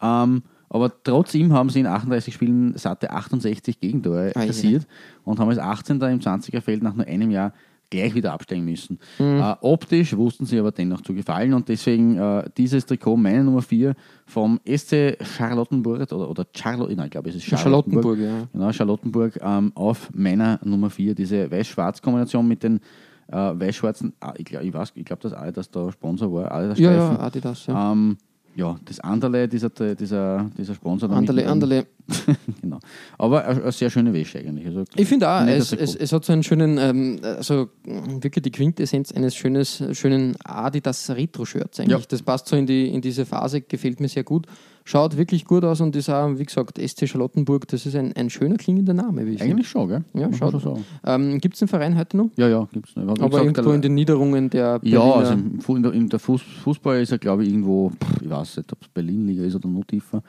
[0.01, 4.87] Ähm, aber trotz ihm haben sie in 38 Spielen satte 68 Gegentore Ah, kassiert
[5.25, 6.01] und haben als 18.
[6.11, 7.53] im 20er Feld nach nur einem Jahr
[7.93, 8.99] gleich wieder absteigen müssen.
[9.19, 9.39] Mhm.
[9.41, 13.63] Äh, optisch wussten sie aber dennoch zu gefallen und deswegen äh, dieses Trikot, meine Nummer
[13.63, 13.95] 4,
[14.27, 18.03] vom SC Charlottenburg oder, oder Charlotte, nein, ich glaube, es ist Charlottenburg.
[18.05, 18.49] Charlottenburg, ja.
[18.53, 22.81] Genau, Charlottenburg ähm, auf meiner Nummer 4, diese Weiß-Schwarz-Kombination mit den
[23.29, 26.79] äh, weiß-schwarzen, ah, ich glaube, ich, weiß- ich glaub, dass Adidas da Sponsor war, Adidas
[26.79, 27.17] Ja, Streifen.
[27.17, 27.67] ja, Adidas.
[27.67, 27.93] Ja.
[27.93, 28.17] Ähm,
[28.55, 31.11] ja, das Anderle, dieser, dieser, dieser Sponsor.
[31.11, 31.47] Anderle.
[31.49, 31.87] Anderle.
[32.61, 32.79] genau.
[33.17, 34.67] Aber eine, sehr schöne Wäsche eigentlich.
[34.67, 38.51] Also, Ich finde auch, es, es, es hat so einen schönen, ähm, also wirklich die
[38.51, 41.99] Quintessenz eines schönes, schönen Adidas Retro-Shirts eigentlich.
[41.99, 42.07] Ja.
[42.07, 44.47] Das passt so in, die, in diese Phase, gefällt mir sehr gut.
[44.85, 48.31] Schaut wirklich gut aus und ist auch, wie gesagt, SC Charlottenburg, das ist ein, ein
[48.31, 49.55] schöner klingender Name, wie ich finde.
[49.55, 50.05] Eigentlich schon, gell?
[50.15, 50.61] Ja, schaut.
[50.61, 50.85] schon.
[51.07, 52.31] Ähm, Gibt es den Verein heute noch?
[52.37, 55.61] Ja, ja, gibt es Aber gesagt, irgendwo in den Niederungen der Ja, Berliner- also im
[55.61, 58.73] Fu- in der, in der Fuß, Fußball ist er, glaube ich, irgendwo, ich weiß nicht,
[58.73, 60.23] ob es Berlin-Liga ist oder noch tiefer.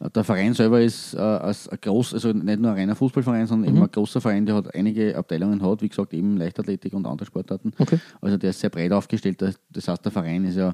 [0.00, 3.46] Äh, Der Verein selber ist äh, als ein groß, also nicht nur ein reiner Fußballverein,
[3.46, 3.76] sondern Mhm.
[3.76, 7.26] eben ein großer Verein, der hat einige Abteilungen hat, wie gesagt, eben Leichtathletik und andere
[7.26, 7.72] Sportarten.
[7.78, 7.98] Okay.
[8.22, 9.42] Also der ist sehr breit aufgestellt.
[9.70, 10.72] Das heißt, der Verein ist ja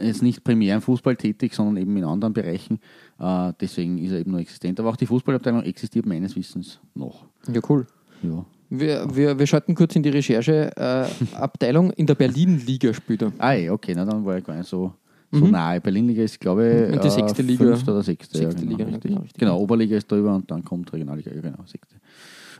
[0.00, 2.80] jetzt nicht primär im Fußball tätig, sondern eben in anderen Bereichen.
[3.18, 4.80] Äh, deswegen ist er eben noch existent.
[4.80, 7.24] Aber auch die Fußballabteilung existiert meines Wissens noch.
[7.52, 7.86] Ja, cool.
[8.22, 8.44] Ja.
[8.68, 11.92] Wir, wir, wir schalten kurz in die Recherche-Abteilung.
[11.92, 13.32] in der Berlin-Liga spielt er.
[13.38, 14.92] Ah, eh, okay, na, dann war ich gar nicht so,
[15.30, 15.80] so nahe.
[15.80, 17.64] Berlin-Liga ist, glaube ich, die sechste Liga.
[17.64, 18.38] fünfte oder sechste.
[18.38, 19.10] Sechste ja, genau, Liga, richtig.
[19.10, 19.38] genau, richtig.
[19.38, 21.96] genau, Oberliga ist drüber und dann kommt Regionalliga, ja genau, sechste.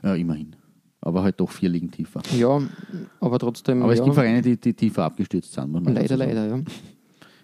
[0.01, 0.55] Ja, immerhin.
[1.01, 2.21] Aber halt doch vier Ligen tiefer.
[2.37, 2.61] Ja,
[3.19, 3.83] aber trotzdem.
[3.83, 6.31] Aber es ja, gibt Vereine, die, die tiefer abgestürzt sind, muss man Leider, sagen.
[6.31, 6.63] leider, ja.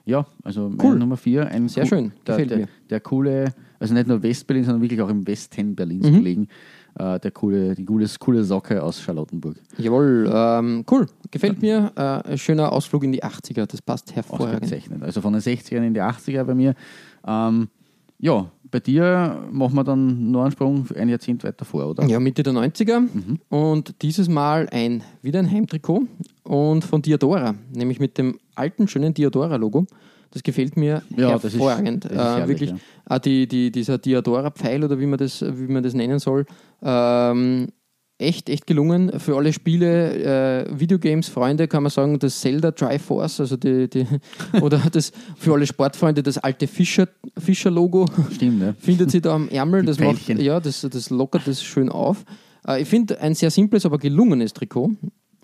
[0.05, 0.97] Ja, also Cool.
[0.97, 1.47] Nummer vier.
[1.47, 2.67] Ein Sehr cool- schön, Der, gefällt der, mir.
[2.89, 6.13] der coole, also nicht nur Westberlin, sondern wirklich auch im Westen Berlins Mhm.
[6.15, 6.47] gelegen.
[6.99, 9.55] Äh, der coole, die coole, coole Socke aus Charlottenburg.
[9.77, 11.07] Jawohl, ähm, cool.
[11.31, 11.91] Gefällt mir.
[11.95, 14.63] Äh, schöner Ausflug in die 80er, das passt hervorragend.
[14.63, 15.01] Ausgezeichnet.
[15.01, 16.75] Also von den 60ern in die 80er bei mir.
[17.25, 17.69] Ähm,
[18.19, 22.05] ja, bei dir machen wir dann noch einen Sprung ein Jahrzehnt weiter vor, oder?
[22.05, 23.39] Ja, Mitte der 90er Mhm.
[23.49, 26.03] und dieses Mal ein, wieder ein Heimtrikot
[26.43, 29.85] und von Diadora, nämlich mit dem alten, schönen Diadora-Logo.
[30.31, 32.05] Das gefällt mir Ja, das ist- hervorragend.
[32.05, 32.73] das ist äh, herrlich, wirklich,
[33.09, 33.19] ja.
[33.19, 36.45] die, die, dieser Diadora-Pfeil oder wie man das, wie man das nennen soll,
[36.81, 37.67] ähm,
[38.17, 39.19] echt, echt gelungen.
[39.19, 44.07] Für alle Spiele, äh, Videogames-Freunde kann man sagen, das Zelda Triforce, also die, die
[44.61, 48.75] oder das für alle Sportfreunde das alte Fischer- Fischer-Logo Stimmt, ne?
[48.79, 49.81] findet sie da am Ärmel.
[49.81, 50.43] Die Das, macht, Pfeilchen.
[50.43, 52.23] ja, das, das lockert das schön auf.
[52.67, 54.91] Äh, ich finde ein sehr simples, aber gelungenes Trikot.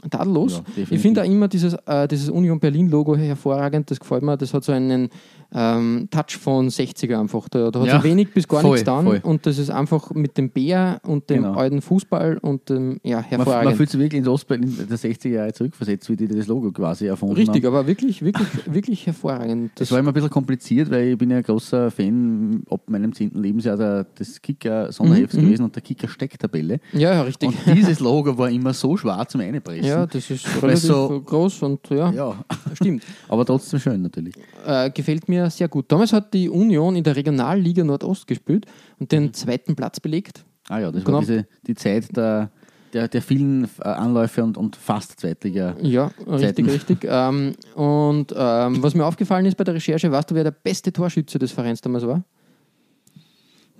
[0.09, 0.61] Tadellos.
[0.75, 3.89] Ja, ich finde auch immer dieses, äh, dieses Union Berlin-Logo hervorragend.
[3.91, 4.37] Das gefällt mir.
[4.37, 5.09] Das hat so einen
[5.51, 7.49] ähm, Touch von 60er einfach.
[7.49, 9.19] Da, da hat Ja, so wenig bis gar voll, nichts voll.
[9.23, 11.55] Und das ist einfach mit dem Bär und dem Genau.
[11.57, 13.65] alten Fußball und dem, ja, Man, hervorragend.
[13.65, 17.07] man fühlt sich wirklich ins Ostberlin der 60er Jahre zurückversetzt, wie die das Logo quasi
[17.07, 17.73] erfunden Richtig, haben.
[17.75, 19.71] aber wirklich, wirklich, wirklich hervorragend.
[19.75, 23.11] Das war immer ein bisschen kompliziert, weil ich bin ja ein großer Fan ab meinem
[23.13, 23.31] 10.
[23.33, 26.79] Lebensjahr der, des Kicker-Sonderhefts Mhm, gewesen und der Kicker-Stecktabelle.
[26.93, 27.49] ja, ja, richtig.
[27.49, 29.83] Und dieses Logo war immer so schwer zum Einpressen.
[29.89, 32.35] Ja, das ist relativ so- groß und ja, ja.
[32.73, 33.03] stimmt.
[33.27, 34.35] aber trotzdem schön natürlich.
[34.65, 35.91] äh, gefällt mir sehr gut.
[35.91, 38.65] Damals hat die Union in der Regionalliga Nordost gespielt
[38.99, 40.45] und den zweiten Platz belegt.
[40.69, 41.17] Ah ja, das Genau.
[41.17, 42.51] war diese, die Zeit der,
[42.93, 45.75] der, der vielen äh, Anläufe und, und fast Zweitliga.
[45.81, 46.65] Ja, richtig, Zeiten.
[46.69, 46.97] richtig.
[47.09, 50.93] Ähm, und ähm, was mir aufgefallen ist bei der Recherche, weißt du, wer der beste
[50.93, 52.23] Torschütze des Vereins damals war?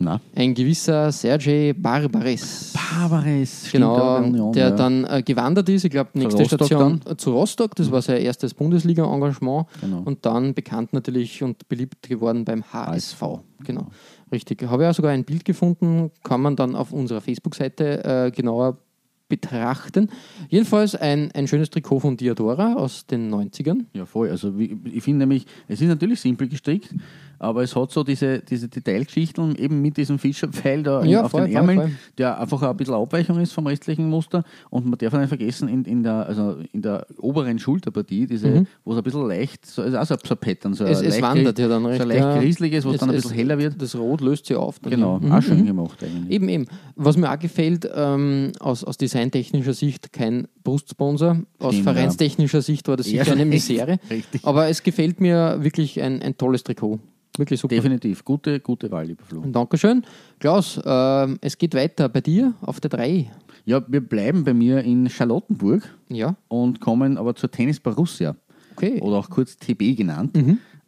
[0.01, 2.73] Na, Ein gewisser Sergej Barbares.
[2.73, 4.75] Barbares, Genau, Union, der ja.
[4.75, 8.21] dann äh, gewandert ist, ich glaube, nächste Rostock Station äh, zu Rostock, das war sein
[8.21, 10.01] erstes Bundesliga-Engagement Genau.
[10.05, 13.21] und dann bekannt natürlich und beliebt geworden beim HSV.
[13.65, 13.88] Genau,
[14.31, 14.63] richtig.
[14.63, 18.77] Habe ja sogar ein Bild gefunden, kann man dann auf unserer Facebook-Seite äh, genauer
[19.27, 20.09] betrachten.
[20.49, 23.85] Jedenfalls ein, ein schönes Trikot von Diadora aus den 90ern.
[23.93, 24.29] Ja, voll.
[24.29, 26.95] Also ich finde nämlich, es ist natürlich simpel gestrickt,
[27.39, 31.45] aber es hat so diese, diese Detailgeschichten eben mit diesem Fischerpfeil da Ja, auf voll,
[31.45, 31.91] den Ärmeln, voll.
[32.17, 34.43] der einfach ein bisschen Abweichung ist vom restlichen Muster.
[34.69, 38.91] Und man darf nicht vergessen, in, in, der, also in der oberen Schulterpartie, diese, wo
[38.91, 40.91] es ein bisschen leicht, so, also auch so ein Pattern, so Mhm.
[40.91, 41.97] Es, leicht, wandert ja dann recht.
[41.97, 42.38] so ein leicht ja.
[42.39, 43.82] grieseliges, wo es dann ein bisschen heller wird.
[43.82, 44.80] Das Rot löst sich auf.
[44.80, 45.28] dann, Genau, ja.
[45.28, 45.65] Mhm, auch schön mhm.
[45.65, 46.30] gemacht eigentlich.
[46.30, 46.65] Eben, eben.
[46.95, 51.38] Was mir auch gefällt, ähm, aus, aus designtechnischer Sicht kein Brustsponsor.
[51.60, 51.93] Aus Stimmt, ja.
[51.93, 53.45] vereinstechnischer Sicht war das sicher eine.
[53.49, 53.97] Misere.
[54.10, 54.45] Richtig.
[54.45, 56.99] Aber es gefällt mir wirklich ein, ein tolles Trikot.
[57.39, 57.73] Wirklich super.
[57.75, 58.23] Definitiv.
[58.25, 59.41] Gute, gute Wahl, lieber Flo.
[59.45, 60.04] Dankeschön.
[60.39, 63.32] Klaus, ähm, es geht weiter bei dir auf der 3.
[63.65, 68.36] Ja, wir bleiben bei mir in Charlottenburg Ja, und kommen aber zur Tennis Borussia.
[68.75, 68.99] okay.
[69.02, 70.38] oder auch kurz TB genannt,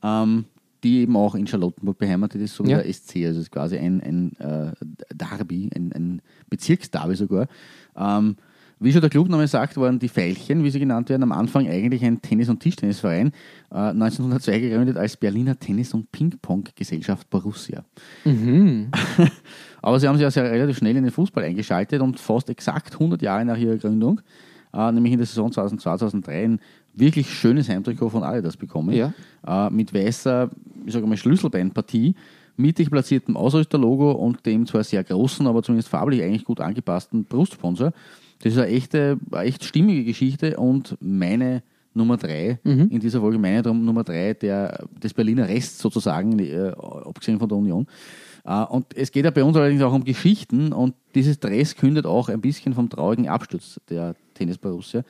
[0.03, 0.45] ähm,
[0.83, 2.81] die eben auch in Charlottenburg beheimatet ist, so wie Ja.
[2.81, 3.17] der SC.
[3.27, 4.71] Also es ist quasi ein, ein äh,
[5.13, 7.47] Derby, ein, ein Bezirksderby sogar.
[7.95, 8.35] Ähm,
[8.81, 12.03] wie schon der Clubname sagt, waren die Veilchen, wie sie genannt werden, am Anfang eigentlich
[12.03, 13.31] ein Tennis- und Tischtennisverein,
[13.71, 17.85] äh, 1902 gegründet als Berliner Tennis- und Ping-Pong-Gesellschaft Borussia.
[19.83, 22.93] Aber sie haben sich ja sehr relativ schnell in den Fußball eingeschaltet und fast exakt
[22.93, 24.21] 100 Jahre nach ihrer Gründung,
[24.73, 26.59] äh, nämlich in der Saison 2002, 2003, ein
[26.95, 28.95] wirklich schönes Heimtrikot von Adidas bekommen.
[28.95, 29.13] Ja.
[29.45, 30.49] Äh, mit weißer,
[30.87, 32.15] ich sage mal, Schlüsselbeinpartie,
[32.57, 37.93] mittig platziertem Ausrüsterlogo und dem zwar sehr großen, aber zumindest farblich eigentlich gut angepassten Brustsponsor.
[38.43, 43.37] Das ist eine echte, eine echt stimmige Geschichte und meine Nummer drei in dieser Folge,
[43.37, 47.85] meine drum Nummer drei der, des Berliner Rests sozusagen, äh, abgesehen von der Union.
[48.45, 52.05] Äh, und es geht ja bei uns allerdings auch um Geschichten und dieses Dress kündet
[52.05, 55.03] auch ein bisschen vom traurigen Absturz der Tennis Borussia.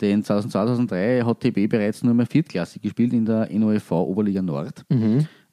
[0.00, 4.84] Denn 2002, 2003 hat TB bereits nur mehr viertklassig gespielt in der NOFV Oberliga Nord.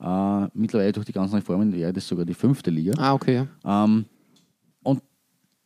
[0.02, 2.94] Äh, mittlerweile durch die ganzen Reformen wäre das sogar die fünfte Liga.
[2.98, 3.48] Ah, okay.
[3.64, 3.86] Ja.
[3.86, 4.06] Ähm,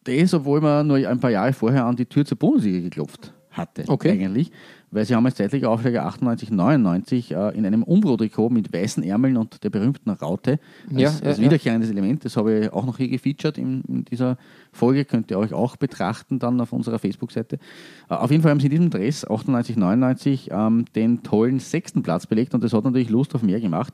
[0.09, 3.83] das, obwohl man nur ein paar Jahre vorher an die Tür zur Bundesliga geklopft hatte,
[3.87, 4.11] Okay.
[4.11, 4.51] eigentlich.
[4.91, 9.37] Weil sie haben als zeitlicher Aufsteiger 98, 99 äh, in einem Umbro-Trikot mit weißen Ärmeln
[9.37, 10.59] und der berühmten Raute
[10.91, 11.37] als, Ja, als ja, ja.
[11.37, 12.25] wiederkehrendes Element.
[12.25, 14.37] Das habe ich auch noch hier gefeatured in, in dieser
[14.71, 15.05] Folge.
[15.05, 17.59] Könnt ihr euch auch betrachten dann auf unserer Facebook-Seite.
[18.09, 22.01] Äh, auf jeden Fall haben sie in diesem Dress 98, 99 ähm, den tollen sechsten
[22.01, 23.93] Platz belegt und das hat natürlich Lust auf mehr gemacht.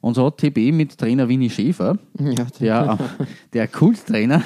[0.00, 4.42] Und so hat TB mit Trainer Winnie Schäfer Ja, der, äh, der Kulttrainer,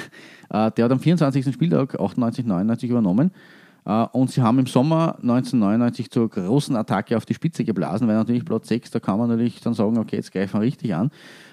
[0.49, 1.53] äh, der hat am 24.
[1.53, 3.31] Spieltag 98, 99 übernommen.
[3.85, 8.15] Äh, und sie haben im Sommer 1999 zur großen Attacke auf die Spitze geblasen, weil
[8.15, 11.11] natürlich Platz 6, da kann man natürlich dann sagen, okay, jetzt greifen wir richtig an.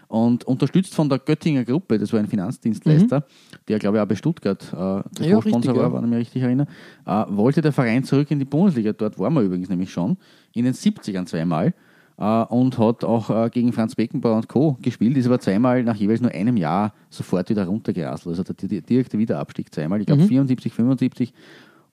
[0.08, 3.24] Und unterstützt von der Göttinger Gruppe, das war ein Finanzdienstleister,
[3.66, 5.24] der glaube ich auch bei Stuttgart äh, der Mhm.
[5.24, 5.94] Ja, Co-Sponsor richtig, war, ja.
[5.94, 6.66] wenn ich mich richtig erinnere,
[7.06, 8.92] äh, wollte der Verein zurück in die Bundesliga.
[8.92, 10.18] Dort waren wir übrigens nämlich schon,
[10.52, 11.72] in den 70ern zweimal.
[12.18, 14.76] Äh, und hat auch äh, gegen Franz Beckenbauer und Co.
[14.82, 18.38] gespielt, ist aber zweimal nach jeweils nur einem Jahr sofort wieder runtergerasselt.
[18.38, 20.00] Also der di- direkte Wiederabstieg zweimal.
[20.00, 21.32] Ich glaube 74, 75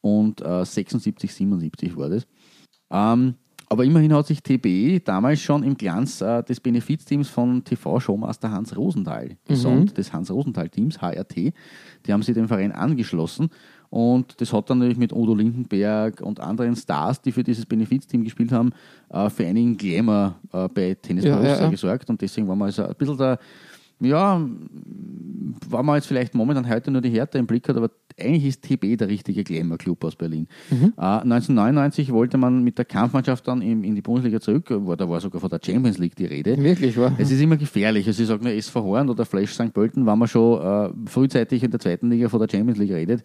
[0.01, 2.27] und äh, 76, 77 war das.
[2.91, 3.35] Ähm,
[3.71, 8.75] aber immerhin hat sich TB damals schon im Glanz äh, des Benefizteams von TV-Showmaster Hans
[8.75, 11.35] Rosenthal gesonnt, des Hans Rosenthal-Teams, HRT.
[12.05, 13.49] Die haben sich dem Verein angeschlossen
[13.89, 18.23] und das hat dann natürlich mit Udo Lindenberg und anderen Stars, die für dieses Benefizteam
[18.23, 18.71] gespielt haben,
[19.09, 21.69] äh, für einigen Glamour äh, bei Tennis Ja, ja, ja.
[21.69, 23.39] gesorgt und deswegen war man also ein bisschen der,
[24.01, 24.39] ja,
[25.69, 28.61] war man jetzt vielleicht momentan heute nur die Härte im Blick hat, aber eigentlich ist
[28.61, 30.47] TB der richtige Glamour-Club aus Berlin.
[30.69, 30.93] Mhm.
[30.97, 35.09] Äh, 1999 wollte man mit der Kampfmannschaft dann in, in die Bundesliga zurück, war, da
[35.09, 36.57] war sogar von der Champions League die Rede.
[36.57, 37.13] Wirklich, war.
[37.17, 38.07] Es ist immer gefährlich.
[38.07, 39.73] Also ich sage nur SV Horn oder Flash St.
[39.73, 43.23] Pölten, wenn man schon äh, frühzeitig in der zweiten Liga von der Champions League redet.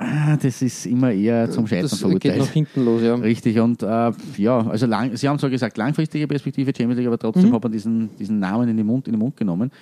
[0.00, 2.38] Ah, das ist immer eher zum Scheitern Das geht verurteilt.
[2.38, 3.16] nach hinten los, ja.
[3.16, 7.18] Richtig, und äh, ja, also lang, Sie haben zwar gesagt, langfristige Perspektive Champions League, aber
[7.18, 7.54] trotzdem Mhm.
[7.54, 9.72] hat man diesen, diesen Namen in den, Mund, in den Mund genommen.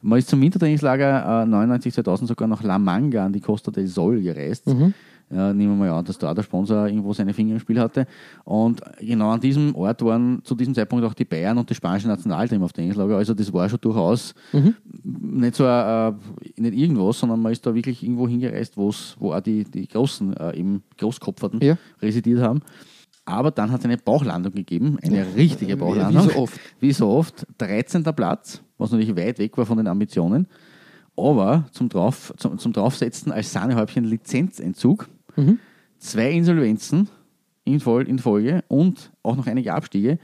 [0.00, 3.86] Man ist zum Wintertrainingslager äh, 99, 2000 sogar nach La Manga an die Costa del
[3.88, 4.66] Sol gereist.
[4.66, 4.94] Mhm.
[5.30, 8.06] Ja, nehmen wir mal an, dass da der Sponsor irgendwo seine Finger im Spiel hatte.
[8.44, 12.08] Und genau an diesem Ort waren zu diesem Zeitpunkt auch die Bayern und das spanische
[12.08, 13.16] Nationalteam auf Trainingslager.
[13.16, 14.74] Also das war schon durchaus Mhm.
[15.02, 16.12] nicht so äh,
[16.56, 18.88] nicht irgendwas, sondern man ist da wirklich irgendwo hingereist, wo
[19.32, 21.76] auch die, die Großen, äh, eben Großkopferten Ja.
[22.00, 22.60] residiert haben.
[23.26, 26.24] Aber dann hat es eine Bauchlandung gegeben, eine richtige Bauchlandung.
[26.28, 26.60] wie so oft.
[26.80, 27.46] Wie so oft.
[27.58, 28.02] 13.
[28.04, 30.46] Platz, was natürlich weit weg war von den Ambitionen.
[31.14, 35.58] Aber zum, Drauf, zum, zum Draufsetzen als Sahnehäubchen Lizenzentzug, Mhm.
[35.98, 37.08] zwei Insolvenzen
[37.64, 40.18] in, Fol in Folge und auch noch einige Abstiege.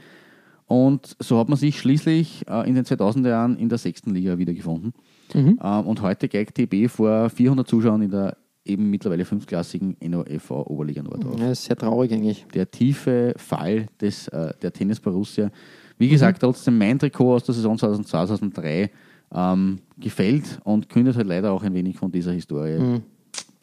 [0.67, 4.37] Und so hat man sich schließlich äh, in den 2000er Jahren in der sechsten Liga
[4.37, 4.93] wiedergefunden.
[5.33, 5.59] Mhm.
[5.63, 11.03] Ähm, und heute geigt TB vor 400 Zuschauern in der eben mittlerweile fünfklassigen NOFV Oberliga
[11.03, 12.47] Nord auf Ja, ist sehr traurig eigentlich.
[12.53, 15.51] der tiefe Fall des, äh, der Tennis Borussia.
[15.99, 18.91] Wie gesagt, trotzdem mein Trikot aus der Saison 2002, 2003
[19.33, 23.01] ähm, gefällt und kündet halt leider auch ein wenig von dieser Historie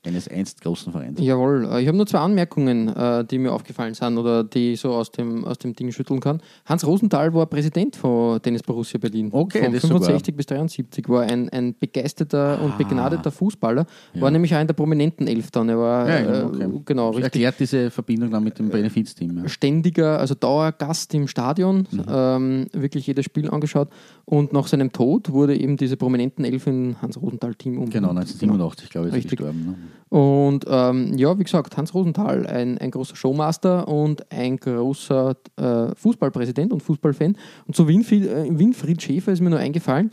[0.04, 1.20] eines einst großen Vereins.
[1.20, 4.80] Jawohl, äh, ich habe nur zwei Anmerkungen, äh, die mir aufgefallen sind oder die ich
[4.80, 6.40] so aus dem, aus dem Ding schütteln kann.
[6.66, 9.28] Hans Rosenthal war Präsident von Tennis Borussia Berlin.
[9.30, 12.64] Okay, Von das 65 bis 73 war ein, ein begeisterter Ah.
[12.64, 13.86] und begnadeter Fußballer.
[14.14, 15.68] War nämlich auch in der prominenten Elf dann.
[15.68, 16.68] Er war Ja, äh, okay.
[16.84, 19.38] genau Das richtig erklärt diese Verbindung dann mit dem Benefizteam.
[19.38, 19.48] Ja.
[19.48, 22.04] ständiger, also Dauergast im Stadion, Mhm.
[22.08, 23.88] ähm, wirklich jedes Spiel angeschaut.
[24.24, 27.92] Und nach seinem Tod wurde eben diese prominenten Elf in Hans Rosenthal-Team umbenannt.
[27.92, 29.38] Genau, 1987, glaube ich, ist Richtig.
[29.38, 29.64] gestorben.
[29.66, 29.74] Ne?
[30.08, 35.94] Und ähm, ja, wie gesagt, Hans Rosenthal, ein, ein großer Showmaster und ein großer äh,
[35.96, 37.34] Fußballpräsident und Fußballfan.
[37.66, 40.10] Und so Winfried, äh, Winfried Schäfer ist mir nur eingefallen,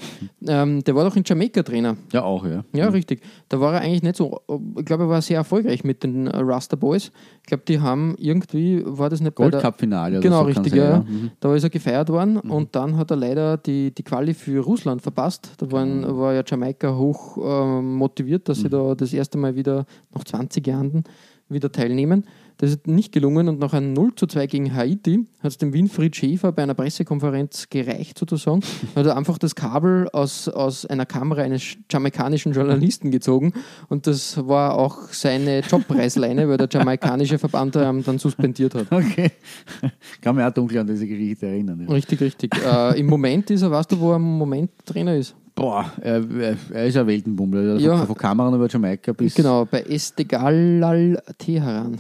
[0.47, 1.97] ähm, der war doch in Jamaika Trainer.
[2.13, 2.63] Ja, auch, ja.
[2.73, 3.21] Ja, richtig.
[3.49, 4.39] Da war er eigentlich nicht so,
[4.77, 7.11] ich glaube, er war sehr erfolgreich mit den äh, Rasta Boys.
[7.41, 10.73] Ich glaube, die haben irgendwie, war das nicht Gold der- Cup-Finale oder Genau, so richtig,
[10.75, 10.89] ja.
[10.91, 10.99] ja.
[10.99, 11.31] Mhm.
[11.41, 15.01] Da ist er gefeiert worden und dann hat er leider die, die Quali für Russland
[15.01, 15.51] verpasst.
[15.57, 16.17] Da waren, Mhm.
[16.17, 19.68] war ja Jamaika hoch ähm, motiviert, dass sie da das erste Mal wieder
[20.13, 21.03] nach 20 Jahren
[21.49, 22.25] wieder teilnehmen.
[22.59, 25.71] Das ist nicht gelungen und nach einem 0 zu 2 gegen Haiti hat es dem
[25.71, 28.59] Winfried Schäfer bei einer Pressekonferenz gereicht sozusagen.
[28.97, 33.53] hat er einfach das Kabel aus, aus einer Kamera eines jamaikanischen Journalisten gezogen
[33.87, 38.91] und das war auch seine Jobpreisleine, weil der jamaikanische Verband ähm, dann suspendiert hat.
[38.91, 39.31] Okay.
[40.21, 41.79] Kann mich auch dunkel an diese Geschichte erinnern.
[41.87, 41.93] Ja.
[41.93, 42.53] Richtig, richtig.
[42.61, 45.33] Äh, Im Moment ist er, weißt du, wo er im Moment Trainer ist?
[45.55, 46.25] Boah, er,
[46.73, 47.73] er ist ein Weltenbummler.
[47.73, 47.97] Also Ja.
[47.99, 49.35] Von, von Kamerun über Jamaika bis.
[49.35, 51.97] Genau, bei Estegalal Teheran.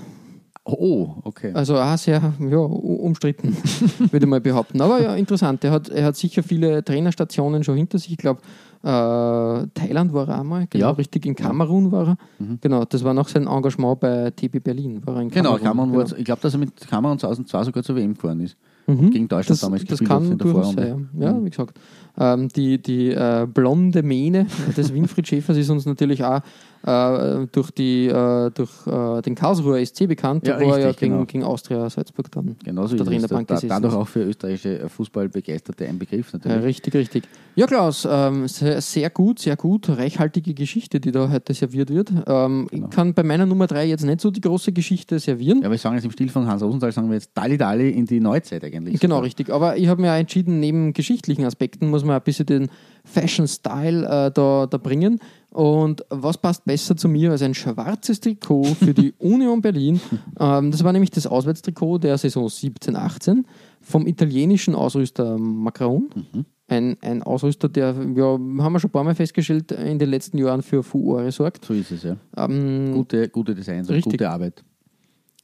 [0.65, 1.51] Oh, okay.
[1.53, 3.55] Also auch sehr ja, umstritten,
[4.11, 4.79] würde ich mal behaupten.
[4.81, 5.63] Aber ja, interessant.
[5.63, 8.11] Er hat, er hat sicher viele Trainerstationen schon hinter sich.
[8.11, 8.41] Ich glaube,
[8.83, 8.87] äh,
[9.73, 10.91] Thailand war er einmal, genau, Ja.
[10.91, 12.17] richtig, in Kamerun war er.
[12.61, 15.01] Genau, das war noch sein Engagement bei TB Berlin.
[15.05, 16.17] War er in Genau, Kamerun, Kamerun war, genau.
[16.17, 18.55] ich glaube, dass er mit Kamerun 2002 sogar zur WM gefahren ist.
[18.85, 21.09] Und gegen Deutschland Das, damals das kann in der durchaus sein.
[21.19, 21.77] Ja, ja wie gesagt.
[22.17, 26.39] Ähm, die die äh, blonde Mähne des Winfried Schäfers ist uns natürlich auch
[26.85, 30.97] äh, durch, die, äh, durch äh, den Karlsruher SC bekannt, Ja, wo er ja richtig,
[31.01, 31.25] gegen, genau.
[31.25, 33.05] gegen Austria Salzburg dann Genau so der ist es.
[33.05, 36.63] Da, Trainerbank da, gesessen dadurch auch für österreichische Fußballbegeisterte ein Begriff natürlich.
[36.63, 37.23] richtig, richtig.
[37.55, 39.89] Ja, Klaus, ähm, sehr, sehr gut, sehr gut.
[39.89, 42.11] Reichhaltige Geschichte, die da heute serviert wird.
[42.27, 45.57] Ähm, Ich kann bei meiner Nummer drei jetzt nicht so die große Geschichte servieren.
[45.57, 45.63] Genau.
[45.63, 47.89] Ja, aber ich sagen jetzt im Stil von Hans Rosenthal, sagen wir jetzt Dali Dali
[47.89, 48.99] in die Neuzeit eigentlich.
[48.99, 49.49] Genau, richtig.
[49.51, 52.69] Aber ich habe mir auch entschieden, neben geschichtlichen Aspekten muss man ein bisschen den
[53.11, 55.19] Fashion Style äh, da, da bringen.
[55.51, 59.99] Und was passt besser zu mir als ein schwarzes Trikot für die Union Berlin?
[60.39, 63.43] Ähm, das war nämlich das Auswärtstrikot der Saison 17-18
[63.81, 66.09] vom italienischen Ausrüster Macron.
[66.67, 70.37] Ein, ein Ausrüster, der, ja, haben wir schon ein paar Mal festgestellt, in den letzten
[70.37, 71.65] Jahren für Furore sorgt.
[71.65, 72.15] So ist es, ja.
[72.37, 74.13] Ähm, Gute, gute Designs und Richtig.
[74.13, 74.63] gute Arbeit.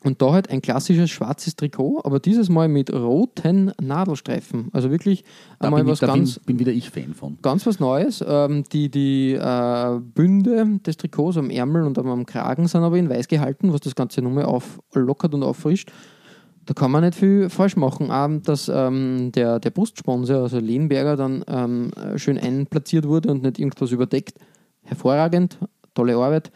[0.05, 4.69] Und da halt ein klassisches schwarzes Trikot, aber dieses Mal mit roten Nadelstreifen.
[4.71, 5.23] Also wirklich
[5.59, 7.39] Da, einmal bin, ich, was da bin, ganz, bin wieder ich Fan von.
[7.41, 8.23] ganz was Neues.
[8.25, 12.97] Ähm, die die äh, Bünde des Trikots am Ärmel und am, am Kragen sind aber
[12.97, 15.91] in weiß gehalten, was das Ganze nochmal auflockert und auffrischt.
[16.67, 18.11] Da kann man nicht viel falsch machen.
[18.11, 23.57] Auch, dass ähm, der, der Brustsponsor, also Lehnberger, dann ähm, schön einplatziert wurde und nicht
[23.57, 24.37] irgendwas überdeckt.
[24.83, 25.57] Hervorragend,
[25.95, 26.51] tolle Arbeit.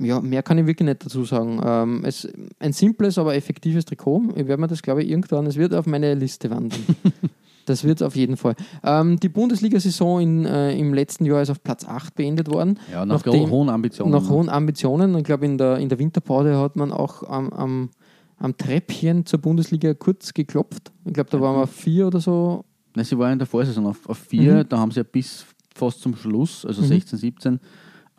[0.00, 1.60] Ja, mehr kann ich wirklich nicht dazu sagen.
[1.64, 2.26] Ähm, es,
[2.58, 4.22] ein simples, aber effektives Trikot.
[4.36, 6.80] Ich werde mir das, glaube ich, irgendwann, es wird auf meine Liste wandern.
[7.66, 8.54] das wird auf jeden Fall.
[8.82, 12.78] Ähm, die Bundesliga-Saison äh, im letzten Jahr ist auf Platz 8 beendet worden.
[12.90, 14.10] Ja, nach Nachdem- hohen Ambitionen.
[14.12, 14.28] Nach ne?
[14.30, 15.16] hohen Ambitionen.
[15.18, 17.90] Ich glaube, in der, in der Winterpause hat man auch am, am,
[18.38, 20.92] am Treppchen zur Bundesliga kurz geklopft.
[21.04, 22.64] Ich glaube, da waren wir auf vier oder so.
[22.96, 24.68] Nein, sie waren in der Vorsaison auf, auf vier, Mhm.
[24.68, 25.44] da haben sie ja bis
[25.74, 27.60] fast zum Schluss, also 16, 17,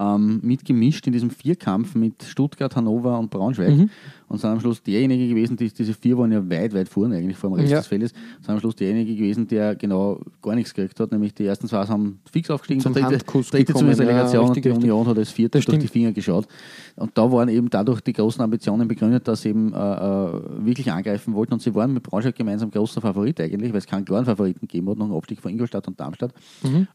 [0.01, 3.89] ähm, mitgemischt in diesem Vierkampf mit Stuttgart, Hannover und Braunschweig Mhm.
[4.29, 7.37] und sind am Schluss derjenige gewesen, die, diese vier waren ja weit, weit vorne eigentlich
[7.37, 7.77] vor dem Rest Ja.
[7.77, 11.45] des Feldes, sind am Schluss derjenige gewesen, der genau gar nichts gekriegt hat, nämlich die
[11.45, 14.63] ersten zwei haben fix aufgestiegen, Zum der dritte, dritte gekommen, zumindest ja, Relegation richtig, und
[14.65, 14.83] die richtig.
[14.91, 15.87] Union hat als vierte Das durch die.
[15.87, 16.47] Finger geschaut.
[16.95, 20.91] Und da waren eben dadurch die großen Ambitionen begründet, dass sie eben äh, äh, wirklich
[20.91, 21.53] angreifen wollten.
[21.53, 24.89] Und sie waren mit Braunschweig gemeinsam großer Favorit eigentlich, weil es keinen klaren Favoriten gegeben
[24.89, 26.33] hat nach dem Abstieg von Ingolstadt und Darmstadt.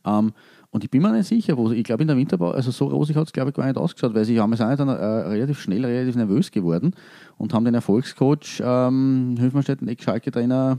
[0.04, 0.32] Ähm,
[0.76, 3.16] und ich bin mir nicht sicher, wo ich glaube in der Winterbau, also so rosig
[3.16, 5.58] hat es glaube ich gar nicht ausgeschaut, weil sie haben es auch dann, äh, relativ
[5.58, 6.92] schnell, relativ nervös geworden
[7.38, 10.78] und haben den Erfolgscoach ähm, Höfmannstedt, Eck-Schalke-Trainer,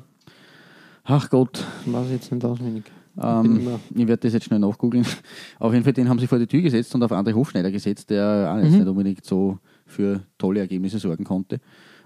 [1.04, 2.84] ach Gott, Weiß ich jetzt nicht auswendig.
[3.20, 5.04] Ähm, ich werde das jetzt schnell nachgoogeln.
[5.60, 8.12] Auf jeden Fall, den haben sie vor die Tür gesetzt und auf André Hofschneider gesetzt,
[8.12, 8.78] der auch jetzt Mhm.
[8.78, 11.60] nicht unbedingt so für tolle Ergebnisse sorgen konnte.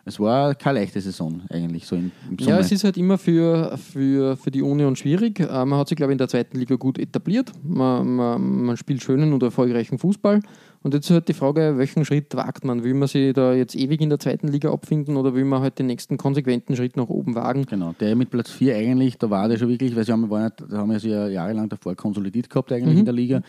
[0.06, 2.50] Es war keine leichte Saison eigentlich, so im Sommer.
[2.50, 5.40] Ja, es ist halt immer für, für, für die Union schwierig.
[5.40, 7.52] Äh, Man hat sich, glaube ich, in der zweiten Liga gut etabliert.
[7.64, 10.42] Man, man, man spielt schönen und erfolgreichen Fußball.
[10.84, 12.84] Und jetzt ist halt die Frage, welchen Schritt wagt man?
[12.84, 15.78] Will man sich da jetzt ewig in der zweiten Liga abfinden oder will man halt
[15.78, 17.68] den nächsten konsequenten Schritt nach oben wagen?
[17.68, 20.52] Genau, der mit Platz 4 eigentlich, da war der schon wirklich, weil sie haben, waren,
[20.70, 23.42] da haben wir sie ja jahrelang davor konsolidiert gehabt eigentlich in der Liga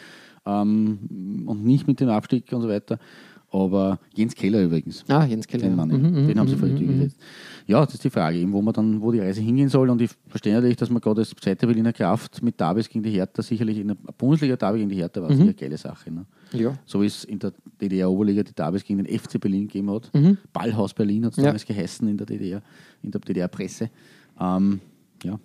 [0.45, 2.99] ähm, und nicht mit dem Abstieg und so weiter.
[3.55, 5.65] Aber Jens Keller übrigens, Ah, Jens Keller.
[5.65, 5.99] den Mann, ja.
[5.99, 7.21] Mhm, mhm, den haben sie mhm, vor die Tür mhm, gesetzt.
[7.67, 9.91] Ja, das ist die Frage, eben, wo man dann, wo die Reise hingehen soll.
[9.91, 13.11] Und ich verstehe natürlich, dass man gerade als zweite Berliner Kraft mit Davis gegen die
[13.11, 16.11] Hertha sicherlich in der Bundesliga-Derby gegen die Hertha war sicher eine geile Sache.
[16.11, 16.25] Ne?
[16.53, 16.73] Ja.
[16.87, 20.11] So wie es in der DDR-Oberliga die Davis gegen den FC Berlin gegeben hat.
[20.53, 21.45] Ballhaus Berlin hat es Ja.
[21.45, 22.63] damals geheißen in der DDR,
[23.03, 23.91] in der DDR-Presse.
[24.41, 24.81] Ähm,
[25.25, 25.39] ja,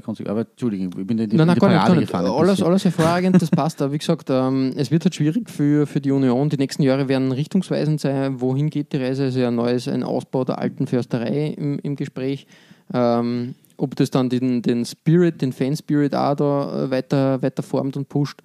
[0.00, 0.30] konsequent.
[0.30, 2.06] Aber Entschuldigung, ich bin in die, Nein, in nein, die gar nicht, Parade gar nicht.
[2.10, 2.26] gefahren.
[2.26, 3.82] ein Alles, alles hervorragend, das passt.
[3.82, 6.48] Aber wie gesagt, ähm, es wird halt schwierig für, für die Union.
[6.48, 8.40] Die nächsten Jahre werden richtungsweisend sein.
[8.40, 9.24] Wohin geht die Reise?
[9.26, 12.46] Es ist ja ein neues, ein Ausbau der alten Försterei im, im Gespräch.
[12.92, 17.96] Ähm, ob das dann den, den Spirit, den Fan-Spirit auch da äh, weiter, weiter formt
[17.96, 18.40] und pusht.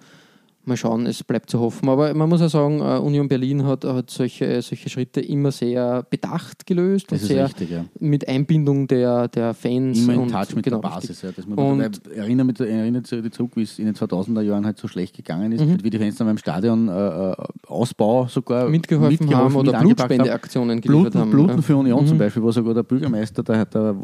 [0.70, 1.88] Mal schauen, es bleibt zu hoffen.
[1.88, 6.02] Aber man muss ja sagen, äh, Union Berlin hat, hat solche, solche Schritte immer sehr
[6.08, 7.84] bedacht gelöst Das und sehr richtig, ja.
[7.98, 9.98] mit Einbindung der, der Fans.
[9.98, 10.88] Immer in und, Touch mit genau, der.
[10.88, 11.22] Basis.
[11.22, 13.94] Ja, das muss Und- man, weil erinnert, mit, erinnert sich zurück, wie es in den
[13.94, 15.82] 2000er Jahren halt so schlecht gegangen ist, Mhm.
[15.82, 16.92] wie die Fans dann beim Stadion äh,
[17.32, 17.34] äh,
[17.66, 19.86] Ausbau sogar mitgeholfen, haben mit oder haben.
[19.86, 21.30] Blutspendeaktionen geliefert Bluten, haben.
[21.30, 21.62] Bluten ja.
[21.62, 22.20] für Union zum Mhm.
[22.20, 23.94] Beispiel, wo sogar der Bürgermeister, der, der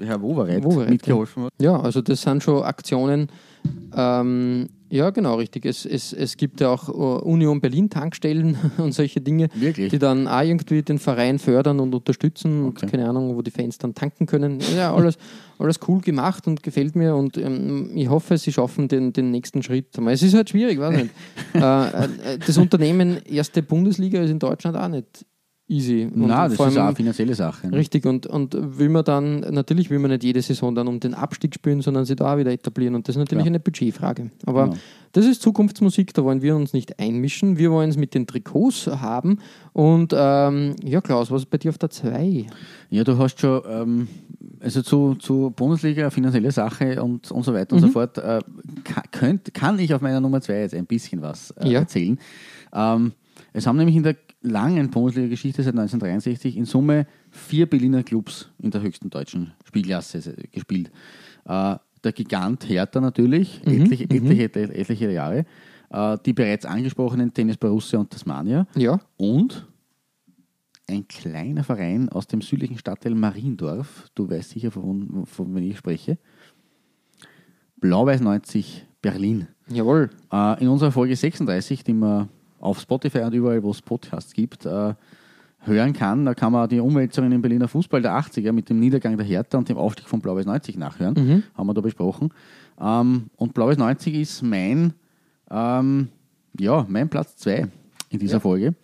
[0.00, 1.52] Herr Wowereit, Wowereit, mitgeholfen hat.
[1.60, 3.28] Ja, also das sind schon Aktionen.
[3.96, 5.64] Ähm, ja, genau, richtig.
[5.66, 9.90] Es, es, es gibt ja auch äh, Union Berlin Tankstellen und solche Dinge, Wirklich?
[9.90, 12.84] die dann auch irgendwie den Verein fördern und unterstützen Okay.
[12.84, 14.60] und keine Ahnung, wo die Fans dann tanken können.
[14.76, 15.18] Ja, alles,
[15.58, 19.62] alles cool gemacht und gefällt mir und ähm, ich hoffe, sie schaffen den, den nächsten
[19.62, 19.98] Schritt.
[19.98, 21.10] Es ist halt schwierig, weiß nicht.
[21.54, 25.24] äh, äh, das Unternehmen erste Bundesliga ist in Deutschland auch nicht
[25.68, 26.04] easy.
[26.04, 27.68] Und Nein, das ist auch eine finanzielle Sache.
[27.68, 27.76] ne?
[27.76, 31.14] Richtig, und, und will man dann, natürlich will man nicht jede Saison dann um den
[31.14, 32.94] Abstieg spielen, sondern sich da auch wieder etablieren.
[32.94, 33.50] Und das ist natürlich Ja.
[33.50, 34.30] eine Budgetfrage.
[34.46, 34.76] Aber Genau.
[35.12, 37.58] das ist Zukunftsmusik, da wollen wir uns nicht einmischen.
[37.58, 39.38] Wir wollen es mit den Trikots haben.
[39.72, 42.46] Und ähm, ja, Klaus, was ist bei dir auf der 2?
[42.90, 44.08] Ja, du hast schon, ähm,
[44.60, 48.40] also zu, zu Bundesliga, finanzielle Sache und, und so weiter und so fort, äh,
[48.84, 51.80] kann, könnt, kann ich auf meiner Nummer zwei jetzt ein bisschen was äh, Ja.
[51.80, 52.18] erzählen.
[52.72, 53.12] Ähm,
[53.52, 54.16] es haben nämlich in der
[54.46, 60.46] langen Bundesliga-Geschichte seit 1963 in Summe vier Berliner Clubs in der höchsten deutschen Spielklasse äh,
[60.48, 60.90] gespielt.
[61.44, 65.44] Äh, der Gigant Hertha natürlich, etliche, etliche, etliche Jahre.
[65.90, 69.66] Äh, die bereits angesprochenen Tennis Borussia und Tasmania Ja, und
[70.88, 75.78] ein kleiner Verein aus dem südlichen Stadtteil Mariendorf, du weißt sicher, von, von wem ich
[75.78, 76.18] spreche,
[77.78, 79.48] Blau-Weiß 90 Berlin.
[79.68, 80.10] Jawohl.
[80.32, 82.28] Äh, in unserer Folge 36, die man
[82.60, 84.94] auf Spotify und überall, wo es Podcasts gibt, äh,
[85.60, 89.16] hören kann, da kann man die Umwälzungen im Berliner Fußball der 80er mit dem Niedergang
[89.16, 91.14] der Hertha und dem Aufstieg von Blau-Weiß 90 nachhören.
[91.54, 92.32] Haben wir da besprochen.
[92.80, 94.92] Ähm, und Blau-Weiß 90 ist mein,
[95.50, 96.08] ähm,
[96.58, 97.66] ja, mein Platz 2
[98.10, 98.74] in dieser Folge.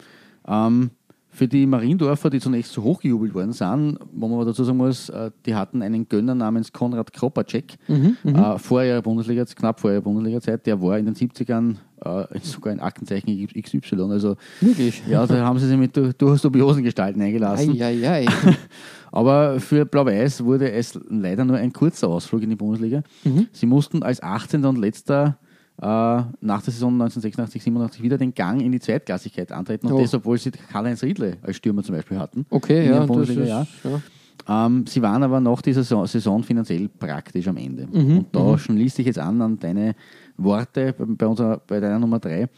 [0.46, 0.90] Ähm,
[1.34, 5.30] für die Mariendorfer, die zunächst so hochgejubelt worden sind, wo man dazu sagen muss, äh,
[5.46, 10.66] die hatten einen Gönner namens Konrad Kropacek äh, vor ihrer Bundesliga, knapp vor ihrer Bundesliga-Zeit.
[10.66, 14.02] Der war in den 70ern äh, sogar ein Aktenzeichen XY.
[14.10, 15.02] Also, Wirklich?
[15.08, 17.70] ja, da haben sie sich mit dur- durchaus dubiosen Gestalten eingelassen.
[17.80, 18.26] Eieiei.
[19.10, 23.02] Aber für Blau-Weiß wurde es leider nur ein kurzer Ausflug in die Bundesliga.
[23.52, 24.64] Sie mussten als 18.
[24.64, 25.38] und letzter
[25.78, 29.86] nach der Saison 1986, 87 wieder den Gang in die Zweitklassigkeit antreten.
[29.88, 30.00] Und Oh.
[30.02, 32.46] das, obwohl sie Karl-Heinz Riedle als Stürmer zum Beispiel hatten.
[32.50, 33.66] Okay, ja, das ist, ja.
[34.48, 37.86] Ähm, sie waren aber nach dieser Saison, Saison finanziell praktisch am Ende.
[37.86, 39.94] Mhm, Und da schließt sich jetzt an an deine
[40.36, 42.48] Worte bei, bei, unserer, bei deiner Nummer 3.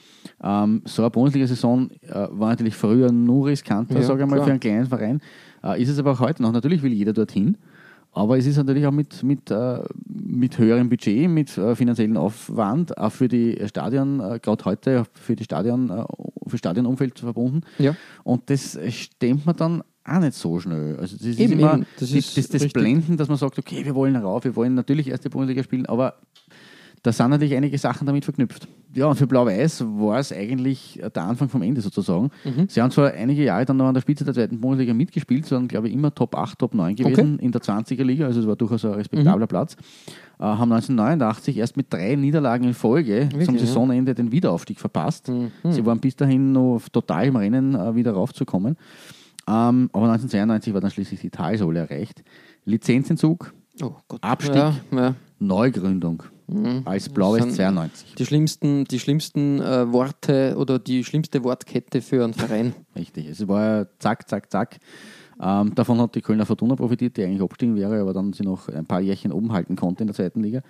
[0.43, 4.45] Ähm, so eine Bundesliga-Saison äh, war natürlich früher nur riskanter, Ja, sage ich mal, klar.
[4.47, 5.21] für einen kleinen Verein.
[5.63, 6.53] Äh, ist es aber auch heute noch.
[6.53, 7.59] Natürlich will jeder dorthin.
[8.15, 12.97] Aber es ist natürlich auch mit, mit, äh, mit höherem Budget, mit äh, finanziellen Aufwand,
[12.97, 16.05] auch für die Stadion, äh, gerade heute für die Stadion, äh,
[16.47, 17.63] für Stadionumfeld verbunden.
[17.79, 17.97] Ja.
[18.23, 20.97] Und das stemmt man dann auch nicht so schnell.
[20.99, 21.87] Also das ist Eben, immer eben.
[21.99, 22.69] Das die- ist das, das.
[22.73, 26.15] Blenden, dass man sagt, okay, wir wollen rauf, wir wollen natürlich erste Bundesliga spielen, aber
[27.05, 28.67] da sind natürlich einige Sachen damit verknüpft.
[28.95, 32.31] Ja, und für Blau-Weiß war es eigentlich der Anfang vom Ende sozusagen.
[32.45, 32.67] Mhm.
[32.69, 35.69] Sie haben zwar einige Jahre dann noch an der Spitze der zweiten Bundesliga mitgespielt, sondern
[35.69, 38.57] glaube ich immer Top 8, Top 9 gewesen in der 20er Liga, also es war
[38.57, 38.97] durchaus ein Mhm.
[38.97, 39.77] respektabler Platz.
[40.39, 43.51] Äh, haben 1989 erst mit drei Niederlagen in Folge zum ja?
[43.53, 43.59] Mhm.
[43.59, 45.31] Saisonende den Wiederaufstieg verpasst.
[45.69, 48.77] Sie waren bis dahin noch total im Rennen, äh, wieder raufzukommen.
[49.47, 52.23] Ähm, aber 1992 war dann schließlich die Talsohle erreicht.
[52.65, 53.53] Lizenzentzug,
[53.83, 53.93] Oh.
[54.21, 54.55] Abstieg.
[54.55, 55.15] Ja, ja.
[55.47, 56.23] Neugründung
[56.85, 58.15] als Blau-Weiß Sind 92.
[58.17, 62.75] Die schlimmsten, die schlimmsten äh, Worte oder die schlimmste Wortkette für einen Verein.
[62.95, 63.29] Richtig.
[63.29, 64.79] Es war ja zack, zack, zack.
[65.41, 68.69] Ähm, davon hat die Kölner Fortuna profitiert, die eigentlich abgestiegen wäre, aber dann sie noch
[68.69, 70.61] ein paar Jährchen oben halten konnte in der zweiten Liga.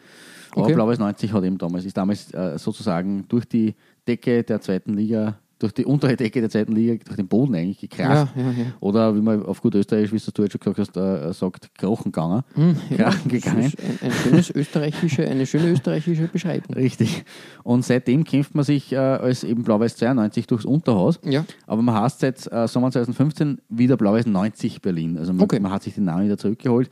[0.53, 0.75] Aber Okay.
[0.75, 3.75] Blau-Weiß 90 hat eben damals, ist damals äh, sozusagen durch die
[4.07, 7.79] Decke der zweiten Liga, durch die untere Decke der zweiten Liga, durch den Boden eigentlich
[7.81, 8.29] gekracht.
[8.37, 8.65] Ja, ja, ja.
[8.81, 12.13] Oder wie man auf gut Österreichisch, wie du jetzt schon gesagt hast, äh, sagt, krochen
[12.13, 12.43] gegangen.
[12.55, 13.73] Hm, Krachen gegangen.
[13.83, 16.75] ein, ein schönes österreichische, eine schöne österreichische Beschreibung.
[16.75, 17.25] Richtig.
[17.63, 21.19] Und seitdem kämpft man sich äh, als eben Blau-Weiß 92 durchs Unterhaus.
[21.25, 21.45] Ja.
[21.67, 25.17] Aber man heißt seit äh, Sommer 2015 wieder Blau-Weiß 90 Berlin.
[25.19, 25.61] Also man, Okay.
[25.61, 26.91] man hat sich den Namen wieder zurückgeholt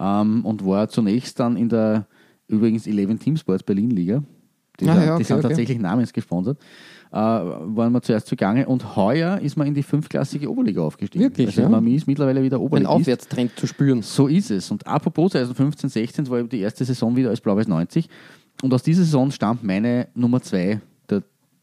[0.00, 2.06] ähm, und war zunächst dann in der
[2.48, 4.22] übrigens 11 Team Sports Berlin Liga.
[4.80, 5.48] Die, Ah, sind- ja, die okay, sind okay.
[5.48, 6.58] tatsächlich namensgesponsert.
[7.12, 11.24] Äh, waren wir zuerst zugange und heuer ist man in die fünfklassige Oberliga aufgestiegen.
[11.24, 11.68] Wirklich, Also ja?
[11.68, 12.90] man ist mittlerweile wieder Ein Oberligist.
[12.90, 14.00] Aufwärtstrend zu spüren.
[14.00, 14.70] So ist es.
[14.70, 18.08] Und apropos 2015, 16 war eben die erste Saison wieder als Blau-Weiß 90.
[18.62, 20.80] Und aus dieser Saison stammt meine Nummer 2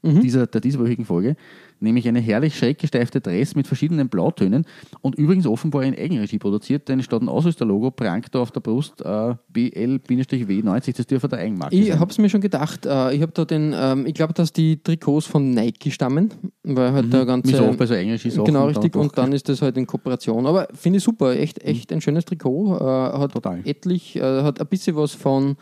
[0.03, 1.35] der, dieser, der dieswöchigen Folge,
[1.79, 4.65] nämlich eine herrlich schräg gesteifte Dress mit verschiedenen Blautönen
[5.01, 9.01] und übrigens offenbar in Eigenregie produziert, denn statt ein Ausrüsterlogo prangt da auf der Brust
[9.01, 12.85] äh, BL-W90, das dürfte der Eigenmarke Ich habe es mir schon gedacht.
[12.85, 16.33] Äh, ich habe da den, ähm, ich glaube, dass die Trikots von Nike stammen,
[16.63, 17.51] weil halt der ganze.
[17.51, 18.45] Wie so bei so Eigenregie-Sachen.
[18.45, 18.95] Genau, richtig.
[18.95, 20.45] Und dann ist das halt in Kooperation.
[20.45, 21.35] Aber finde ich super.
[21.35, 22.77] Echt, echt ein schönes Trikot.
[22.77, 22.79] Äh,
[23.19, 23.61] hat Total.
[23.65, 25.55] etlich, äh, hat ein bisschen was von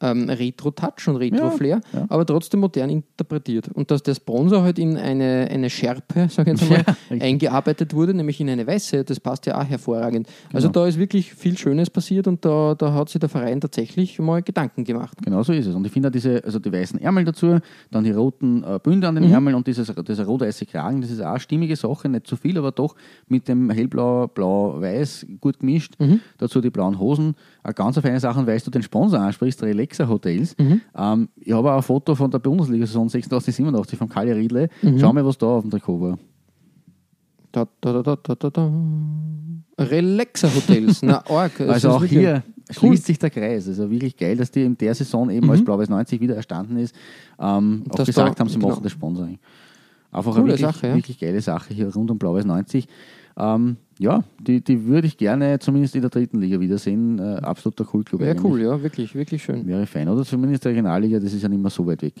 [0.00, 2.06] ähm, Retro-Touch und Retro-Flair, Ja, ja.
[2.08, 3.68] aber trotzdem modern interpretiert.
[3.72, 6.78] Und dass der Sponsor halt in eine, eine Schärpe, sage ich jetzt Ja,
[7.10, 7.22] richtig.
[7.22, 10.26] eingearbeitet wurde, nämlich in eine weiße, das passt ja auch hervorragend.
[10.26, 10.56] Genau.
[10.56, 14.18] Also da ist wirklich viel Schönes passiert und da, da hat sich der Verein tatsächlich
[14.18, 15.16] mal Gedanken gemacht.
[15.24, 15.74] Genau so ist es.
[15.74, 17.58] Und ich finde diese, also die weißen Ärmel dazu,
[17.90, 19.16] dann die roten äh, Bünde Mhm.
[19.16, 22.26] an den Ärmeln und dieses, dieser rot-weiße Kragen, das ist auch eine stimmige Sache, nicht
[22.26, 22.94] zu viel, aber doch
[23.28, 25.94] mit dem hellblau, blau-weiß gut gemischt.
[25.98, 26.20] Mhm.
[26.38, 27.34] Dazu die blauen Hosen.
[27.64, 30.54] Eine ganz feine Sache, weil du den Sponsor ansprichst, Relaxa Hotels.
[30.58, 30.82] Mhm.
[30.96, 34.68] Ähm, ich habe auch ein Foto von der Bundesliga-Saison 86, 87 von Kali Riedle.
[34.82, 34.98] Mhm.
[34.98, 36.18] Schau mal, was da auf dem Trikot war.
[37.52, 38.72] Da, da, da, da, da, da.
[39.78, 41.02] Relaxer Hotels.
[41.02, 41.52] Na, arg.
[41.58, 43.66] Das Also auch hier schließt sich der Kreis.
[43.66, 46.94] Also wirklich geil, dass die in der Saison eben als Blau-Weiß 90 wieder erstanden ist.
[47.38, 47.96] Ähm, auch Mhm.
[47.96, 48.68] Dass gesagt da- haben, sie genau.
[48.68, 49.38] machen das Sponsoring.
[50.12, 50.94] Einfach Coole eine wirklich, Sache, ja.
[50.94, 52.86] wirklich geile Sache hier rund um Blau-Weiß 90.
[53.36, 57.18] Ähm, ja, die, die würde ich gerne zumindest in der dritten Liga wiedersehen.
[57.18, 58.20] Äh, absoluter Kultclub.
[58.20, 59.66] Wäre cool, ja, wirklich, wirklich schön.
[59.66, 60.08] Wäre fein.
[60.08, 62.14] Oder zumindest der Regionalliga, das ist ja nicht mehr so weit weg.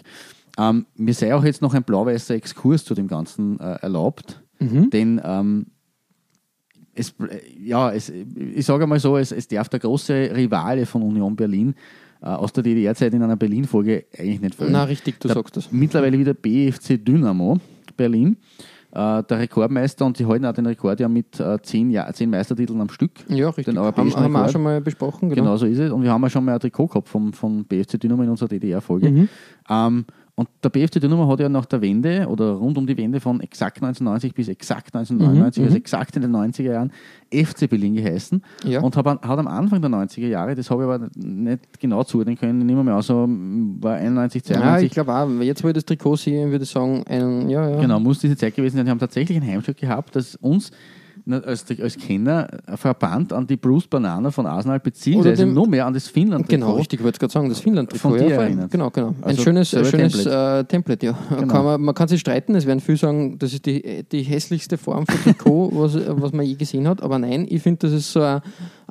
[0.56, 4.88] Ähm, mir sei auch jetzt noch ein blau-weißer Exkurs zu dem Ganzen äh, erlaubt, Mhm.
[4.90, 5.66] denn ähm,
[6.94, 11.02] es, äh, ja, es, ich sage mal so, es, es darf der große Rivale von
[11.02, 11.74] Union Berlin
[12.22, 14.70] äh, aus der DDR-Zeit in einer Berlin-Folge eigentlich nicht fehlen.
[14.72, 15.72] Na, richtig, du Der sagst das.
[15.72, 17.58] Mittlerweile wieder BFC Dynamo
[17.96, 18.36] Berlin.
[18.94, 22.30] Äh, der Rekordmeister und sie halten auch den Rekord ja mit äh, zehn, Jahr, zehn
[22.30, 23.10] Meistertiteln am Stück.
[23.28, 23.66] Ja, richtig.
[23.66, 25.28] Den Haben, haben wir auch schon mal besprochen.
[25.30, 25.42] Genau.
[25.42, 25.90] Genau so ist es.
[25.90, 28.48] Und wir haben ja schon mal ein Trikot gehabt vom, vom BFC Dynamo in unserer
[28.48, 29.10] DDR-Folge.
[29.10, 29.28] Mhm.
[29.68, 30.04] Ähm,
[30.36, 33.40] und der BFC Dynamo hat ja nach der Wende oder rund um die Wende von
[33.40, 36.90] exakt 1990 bis exakt 1999, Mhm, also exakt in den 90er Jahren,
[37.32, 38.42] FC Berlin geheißen.
[38.64, 38.80] Ja.
[38.80, 42.02] Und hat, an- hat am Anfang der 90er Jahre, das habe ich aber nicht genau
[42.02, 43.28] zuordnen können, nicht mehr, so
[43.80, 44.86] war 91, Ja, 92.
[44.86, 47.80] ich glaube auch, jetzt wo ich das Trikot sehe, würde ich sagen, ein, ja, ja.
[47.80, 48.86] Genau, muss diese Zeit gewesen sein.
[48.86, 50.72] Die haben tatsächlich ein Heimstück gehabt, das uns
[51.30, 56.08] als, als Kenner verband an die Bruce Banana von Arsenal, beziehungsweise noch mehr an das
[56.08, 58.08] finnland Genau, richtig, ich wollte gerade sagen, das Finnland-Trikot.
[58.08, 58.70] Von dir ja, erinnert.
[58.70, 59.08] Genau, genau.
[59.08, 60.58] Ein Also schönes, schönes Template.
[60.60, 61.18] Äh, Template, ja.
[61.30, 61.52] Genau.
[61.52, 64.76] Kann man, man kann sich streiten, es werden viele sagen, das ist die, die hässlichste
[64.76, 68.12] Form von Trikot, was, was man je gesehen hat, aber nein, ich finde, das ist
[68.12, 68.42] so ein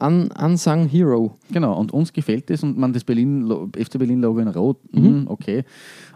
[0.02, 1.38] un, unsung Hero.
[1.52, 5.26] Genau, und uns gefällt das und man das Berlin, FC Berlin-Logo in Rot, mhm.
[5.28, 5.64] okay.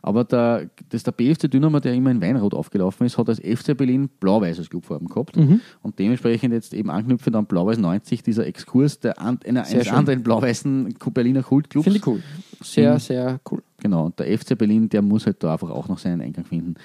[0.02, 3.76] Aber der, das der BFC Dynamo, der immer in Weinrot aufgelaufen ist, hat als FC
[3.76, 5.36] Berlin blau-weiß als Clubfarben gehabt.
[5.36, 5.62] Mhm.
[5.82, 9.96] Und dementsprechend jetzt eben anknüpfend an Blau-Weiß 90, dieser Exkurs der, an, einer, eines schön.
[9.96, 11.84] anderen blau-weißen Berliner Kultclubs.
[11.86, 12.22] Finde ich cool.
[12.62, 13.00] Sehr, Mhm.
[13.00, 13.64] sehr cool.
[13.82, 16.76] Genau, und der FC Berlin, der muss halt da einfach auch noch seinen Eingang finden.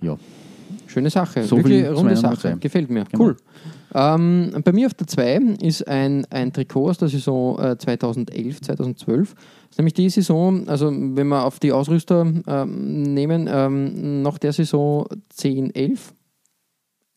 [0.00, 0.16] Ja,
[0.98, 1.44] Schöne Sache.
[1.44, 2.38] So Wirklich viel runde Sache.
[2.38, 2.52] zwei.
[2.54, 3.04] Gefällt mir.
[3.04, 3.24] Genau.
[3.24, 3.36] Cool.
[3.94, 8.60] Ähm, bei mir auf der 2 ist ein, ein Trikot aus der Saison äh, 2011,
[8.60, 9.34] 2012.
[9.34, 14.38] Das ist nämlich die Saison, also wenn wir auf die Ausrüster ähm, nehmen, ähm, nach
[14.38, 16.12] der Saison 10, 11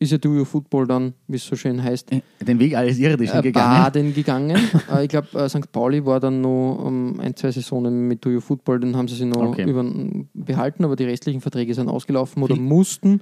[0.02, 3.38] ist ja Do Your Football dann, wie es so schön heißt, den Weg alles irdischen
[3.38, 3.82] äh, gegangen.
[3.82, 4.56] Baden gegangen.
[4.92, 5.70] äh, ich glaube, äh, St.
[5.70, 9.14] Pauli war dann noch um, ein, zwei Saisonen mit Do Your Football, den haben sie
[9.14, 9.68] sich noch Okay.
[9.68, 9.84] über,
[10.34, 13.20] behalten, aber die restlichen Verträge sind ausgelaufen oder mussten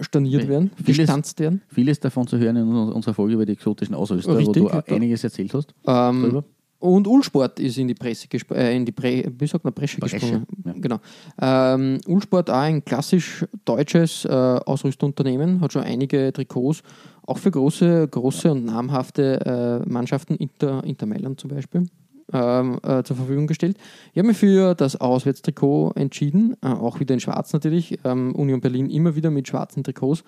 [0.00, 1.62] storniert werden, vieles- gestanzt werden.
[1.68, 4.82] Vieles davon zu hören in unserer Folge über die exotischen Ausrüster, Richtig, wo du ja.
[4.94, 5.74] einiges erzählt hast.
[5.86, 6.42] Ähm,
[6.78, 10.18] und Ulsport ist in die Presse äh, in die Pre wie sagt man, Bresche, Bresche,
[10.18, 10.46] gesprungen.
[10.64, 10.72] ja.
[10.76, 10.98] Genau.
[11.40, 16.82] Ähm, Ulsport auch ein klassisch deutsches äh, Ausrüstunternehmen, hat schon einige Trikots,
[17.24, 21.86] auch für große, große und namhafte äh, Mannschaften, Inter, Inter Mailand zum Beispiel.
[22.32, 23.76] Ähm, äh, zur Verfügung gestellt.
[24.12, 27.98] Ich habe mich für das Auswärtstrikot entschieden, äh, auch wieder in schwarz natürlich.
[28.04, 30.24] Ähm, Union Berlin immer wieder mit schwarzen Trikots.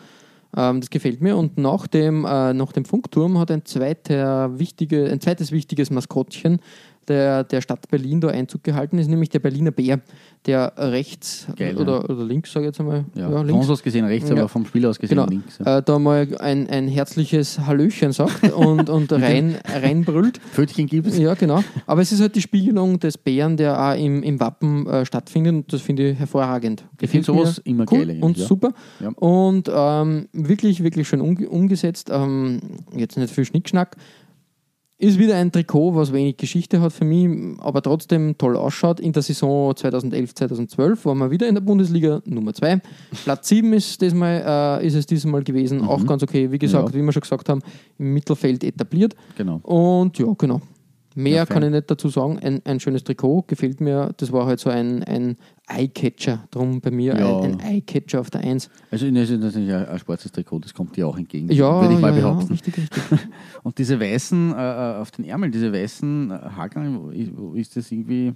[0.56, 1.36] Ähm, das gefällt mir.
[1.36, 6.60] Und nach dem, äh, nach dem Funkturm hat ein, zweiter wichtige, ein zweites wichtiges Maskottchen
[7.08, 10.00] der, der Stadt Berlin da Einzug gehalten, ist nämlich der Berliner Bär,
[10.46, 13.70] der rechts Geil, oder, oder links, sage ich jetzt einmal, Ja, ja, von links, uns
[13.70, 14.36] aus gesehen rechts, Ja.
[14.36, 15.28] aber vom Spiel aus gesehen Genau.
[15.28, 15.58] links.
[15.64, 15.78] Ja.
[15.78, 20.38] äh, da mal ein, ein herzliches Hallöchen sagt und, und rein, reinbrüllt.
[20.52, 21.18] Pfötchen gibt es.
[21.18, 21.62] Ja, genau.
[21.86, 25.54] Aber es ist halt die Spiegelung des Bären, der auch im, im Wappen äh, stattfindet
[25.54, 26.84] und das finde ich hervorragend.
[27.00, 28.46] Ich finde sowas immer cool geil und ja.
[28.46, 28.72] super.
[29.00, 29.08] Ja.
[29.10, 32.10] Und ähm, wirklich, wirklich schön umge umgesetzt.
[32.12, 32.60] Ähm,
[32.96, 33.96] jetzt nicht viel Schnickschnack.
[35.04, 37.28] Ist wieder ein Trikot, was wenig Geschichte hat für mich,
[37.60, 39.00] aber trotzdem toll ausschaut.
[39.00, 42.80] In der Saison 2011, 2012 waren wir wieder in der Bundesliga Nummer 2.
[43.24, 45.82] Platz 7 ist, diesmal, äh, ist es diesmal gewesen.
[45.82, 46.50] Auch ganz okay.
[46.50, 46.94] Wie gesagt, Mhm.
[46.94, 47.00] Ja.
[47.02, 47.60] wie wir schon gesagt haben,
[47.98, 49.14] im Mittelfeld etabliert.
[49.36, 49.56] Genau.
[49.62, 50.62] Und ja, genau.
[51.16, 52.38] Mehr Ja, kann ich nicht dazu sagen.
[52.40, 54.10] Ein, ein schönes Trikot, gefällt mir.
[54.16, 55.36] Das war halt so ein, ein
[55.66, 57.38] Eyecatcher, drum bei mir Ja.
[57.40, 58.68] ein, ein Eyecatcher auf der Eins.
[58.90, 61.50] Also das ist natürlich ein, schwarzes Trikot, das kommt dir auch entgegen.
[61.50, 62.52] Ja, würde ich mal ja, ja, behaupten.
[62.52, 63.02] richtig, richtig.
[63.62, 67.12] Und diese weißen, äh, äh, auf den Ärmeln, diese weißen äh, Haken,
[67.54, 68.34] ist das irgendwie.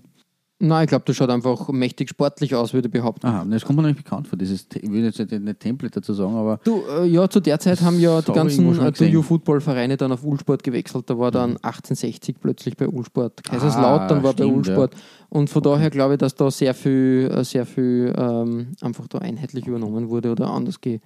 [0.60, 3.26] Nein, ich glaube, das schaut einfach mächtig sportlich aus, würde ich behaupten.
[3.26, 4.36] Aha, das kommt mir nämlich bekannt vor.
[4.36, 7.80] Dieses, ich will jetzt nicht, Template dazu sagen, aber Du, äh, ja, zu der Zeit
[7.80, 8.90] haben ja die ganzen äh.
[8.90, 11.08] Do-You-Football-Vereine dann auf Ulsport gewechselt.
[11.08, 13.44] Da war dann 1860 plötzlich bei Ulsport.
[13.44, 14.96] Kaiserslautern Ah, war bei stimmt, Ulsport.
[15.28, 19.18] Und von daher glaube ich, dass da sehr viel, äh, sehr viel ähm, einfach da
[19.18, 20.98] einheitlich übernommen wurde oder anders ge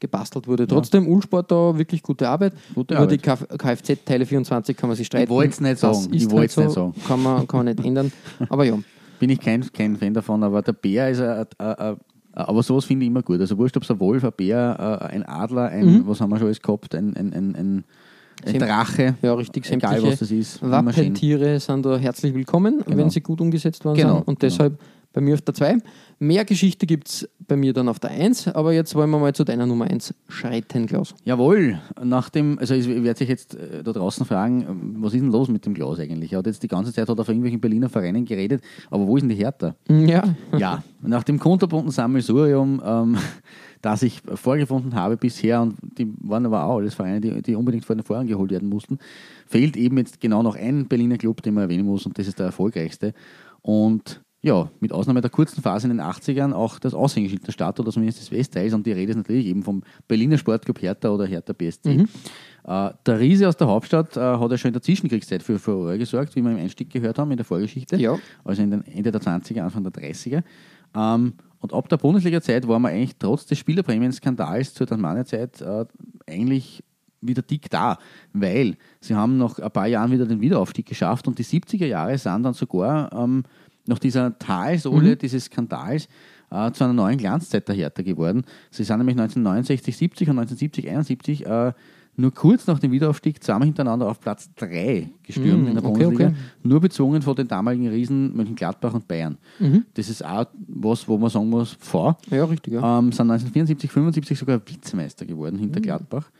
[0.00, 0.66] gebastelt wurde.
[0.66, 2.54] Trotzdem, Ulsport da wirklich gute Arbeit.
[2.74, 3.24] Gute Über Arbeit.
[3.24, 5.30] die Kf Kfz-Teile 24 kann man sich streiten.
[5.30, 6.14] wollt's nicht Das sagen.
[6.14, 6.94] ist Ich halt wollt's so, nicht sagen.
[7.06, 8.12] Kann man, kann man nicht ändern.
[8.48, 8.78] Aber ja.
[9.18, 10.42] bin ich kein, kein Fan davon.
[10.42, 11.96] Aber der Bär ist ein, ein, ein
[12.36, 13.40] aber sowas finde ich immer gut.
[13.40, 16.38] Also wurscht, ob es ein Wolf, ein Bär, äh, ein Adler, ein, was haben wir
[16.38, 17.84] schon alles gehabt, ein, ein, ein, ein,
[18.58, 19.14] Drache.
[19.22, 19.70] Ja, richtig.
[19.70, 20.60] Egal was das ist.
[20.60, 24.28] Wappentiere sind da herzlich willkommen, wenn sie gut umgesetzt worden Genau, sind.
[24.28, 24.70] Und genau.
[25.14, 25.78] Bei mir auf der 2.
[26.18, 29.32] Mehr Geschichte gibt es bei mir dann auf der 1, aber jetzt wollen wir mal
[29.32, 31.14] zu deiner Nummer 1 schreiten, Klaus.
[31.24, 35.20] Jawohl, nach dem, also ich werde sich jetzt äh, da draußen fragen, ähm, was ist
[35.20, 36.32] denn los mit dem Klaus eigentlich?
[36.32, 39.16] Er hat jetzt die ganze Zeit hat er von irgendwelchen Berliner Vereinen geredet, aber wo
[39.16, 39.76] ist denn die Hertha?
[39.88, 40.24] Ja,
[40.58, 43.16] Ja, nach dem kunterbunten Sammelsurium, ähm,
[43.82, 47.84] das ich vorgefunden habe bisher, und die waren aber auch alles Vereine, die, die unbedingt
[47.84, 48.98] vor den Vorhang geholt werden mussten,
[49.46, 52.40] fehlt eben jetzt genau noch ein Berliner Club, den man erwähnen muss, und das ist
[52.40, 53.14] der erfolgreichste.
[53.62, 57.80] Und ja, mit Ausnahme der kurzen Phase in den 80ern auch das Aushängeschild der Stadt
[57.80, 58.74] oder zumindest des Westteils.
[58.74, 62.04] Und die Rede ist natürlich eben vom Berliner Sportclub Hertha oder Hertha BSC.
[62.66, 65.96] Äh, der Riese aus der Hauptstadt äh, hat ja schon in der Zwischenkriegszeit für Furore
[65.96, 67.96] gesorgt, wie wir im Einstieg gehört haben in der Vorgeschichte.
[67.96, 68.18] Ja.
[68.44, 70.42] Also in den Ende der 20er, Anfang der 30er.
[70.94, 75.86] Ähm, Und ab der Bundesliga-Zeit war man eigentlich trotz des Spielerprämien-Skandals zur Tasmania-Zeit äh,
[76.28, 76.84] eigentlich
[77.26, 77.98] wieder dick da,
[78.32, 82.18] weil sie haben nach ein paar Jahren wieder den Wiederaufstieg geschafft und die 70er Jahre
[82.18, 83.44] sind dann sogar ähm,
[83.86, 85.18] nach dieser Talsohle Mhm.
[85.18, 86.08] dieses Skandals
[86.50, 88.44] äh, zu einer neuen Glanzzeit der Hertha geworden.
[88.70, 91.72] Sie sind nämlich 1969, 70 und 1970, 71 äh,
[92.16, 96.04] nur kurz nach dem Wiederaufstieg zweimal hintereinander auf Platz 3 gestürmt Mhm, in der okay,
[96.04, 96.36] Bundesliga, okay.
[96.62, 99.36] nur bezwungen von den damaligen Riesen Mönchengladbach und Bayern.
[99.58, 99.84] Mhm.
[99.94, 102.16] Das ist auch was, wo man sagen muss, vor.
[102.30, 102.98] Ja, richtig, ja.
[103.00, 106.30] Ähm, sind 1974, 75 sogar Vizemeister geworden hinter Gladbach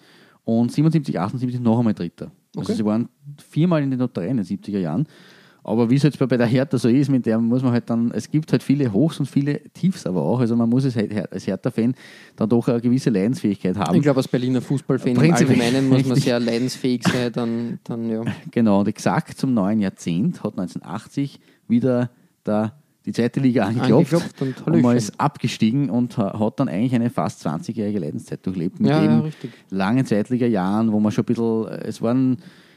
[0.44, 2.30] und 77, 78 noch einmal Dritter.
[2.56, 2.74] Also Okay.
[2.74, 3.08] sie waren
[3.50, 5.08] viermal in den Top 3 in den 70er Jahren.
[5.66, 8.10] Aber wie es jetzt bei der Hertha so ist, mit der muss man halt dann,
[8.12, 10.38] es gibt halt viele Hochs und viele Tiefs aber auch.
[10.40, 11.94] Also man muss es halt als Hertha-Fan
[12.36, 13.96] dann doch eine gewisse Leidensfähigkeit haben.
[13.96, 18.22] Ich glaube, als Berliner Fußballfan im Allgemeinen muss man sehr leidensfähig sein, dann, dann ja.
[18.50, 22.10] Genau, und exakt zum neuen Jahrzehnt hat 1980 wieder
[22.44, 22.74] der,
[23.06, 26.94] die zweite Liga angeklopft, Angeklopft und und man ist abgestiegen und ha- hat dann eigentlich
[26.94, 29.50] eine fast 20-jährige Leidenszeit durchlebt mit Ja, ja, eben richtig.
[29.70, 32.36] langen Zweitliga-Jahren, wo man schon ein bisschen, äh, es waren,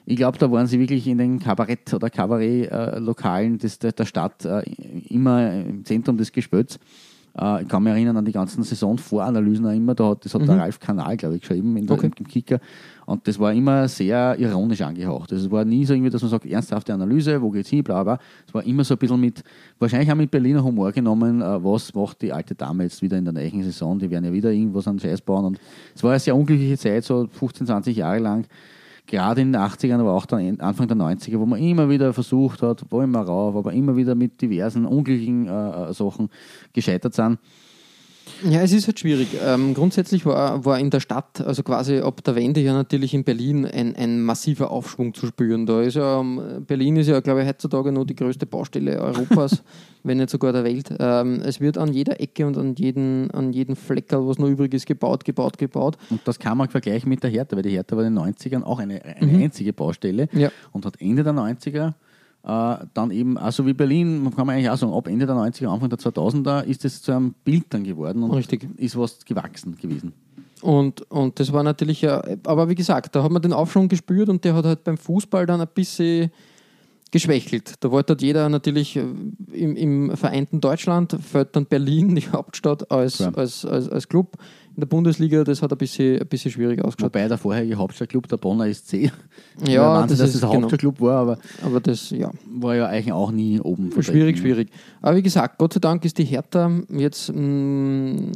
[0.09, 4.61] ich glaube, da waren sie wirklich in den Kabarett- oder Kabarett-Lokalen der, der Stadt äh,
[5.09, 6.79] immer im Zentrum des Gespöts.
[7.37, 10.47] Äh, ich kann mich erinnern an die ganzen Saisonvoranalysen auch immer, da hat, das hat
[10.47, 12.05] der Ralf Kanal, glaube ich, geschrieben in der, Mhm.
[12.05, 12.11] Okay.
[12.19, 12.59] im Kicker.
[13.05, 15.31] Und das war immer sehr ironisch angehaucht.
[15.31, 18.03] Also es war nie so irgendwie, dass man sagt, ernsthafte Analyse, wo geht's hin, bla
[18.03, 18.17] bla.
[18.47, 19.43] Es war immer so ein bisschen mit,
[19.77, 23.25] wahrscheinlich auch mit Berliner Humor genommen, äh, was macht die alte Dame jetzt wieder in
[23.25, 25.45] der neuen Saison, die werden ja wieder irgendwas an Scheiß bauen.
[25.45, 25.59] Und
[25.93, 28.45] es war eine sehr unglückliche Zeit, so 15, 20 Jahre lang.
[29.07, 32.61] Gerade in den 80ern, aber auch dann Anfang der 90er, wo man immer wieder versucht
[32.61, 36.29] hat, wo immer rauf, aber immer wieder mit diversen unglücklichen äh, äh, Sachen
[36.73, 37.39] gescheitert sind.
[38.49, 39.29] Ja, es ist halt schwierig.
[39.43, 43.23] Ähm, grundsätzlich war, war in der Stadt, also quasi ab der Wende ja natürlich in
[43.23, 45.65] Berlin ein, ein massiver Aufschwung zu spüren.
[45.65, 49.63] Da ist ja, ähm, Berlin ist ja, glaube ich, heutzutage noch die größte Baustelle Europas,
[50.03, 50.93] wenn nicht sogar der Welt.
[50.99, 54.73] Ähm, es wird an jeder Ecke und an jeden, an jeden Fleckerl, was noch übrig
[54.73, 55.97] ist, gebaut, gebaut, gebaut.
[56.09, 58.63] Und das kann man vergleichen mit der Hertha, weil die Hertha war in den 90ern
[58.63, 60.49] auch eine, eine einzige Baustelle Ja.
[60.71, 61.91] und hat Ende der 90er äh,
[62.47, 65.67] dann eben, also wie Berlin, man kann man eigentlich auch sagen, ab Ende der 90er,
[65.67, 68.67] Anfang der 2000er ist es zu einem Bild dann geworden und Richtig.
[68.77, 70.13] ist was gewachsen gewesen.
[70.61, 74.29] Und, und das war natürlich ja, aber wie gesagt, da hat man den Aufschwung gespürt
[74.29, 76.31] und der hat halt beim Fußball dann ein bisschen
[77.11, 77.75] geschwächelt.
[77.81, 79.03] Da wollte halt jeder natürlich äh,
[79.51, 83.37] im, im vereinten Deutschland, fällt dann Berlin, die Hauptstadt, als, Klar.
[83.37, 84.37] als, als, als Club
[84.77, 87.11] in der Bundesliga, das hat ein bisschen, ein bisschen schwierig ausgeschaut.
[87.13, 89.11] Wobei der vorherige Hauptstadtclub, der Bonner SC,
[89.67, 90.61] Ja, Wahnsinn, das dass ist- das ein genau.
[90.61, 94.69] Hauptstadtclub war, aber Aber das, ja, war ja eigentlich auch nie oben schwierig, schwierig.
[95.01, 98.31] Aber wie gesagt, Gott sei Dank ist die Hertha jetzt mh,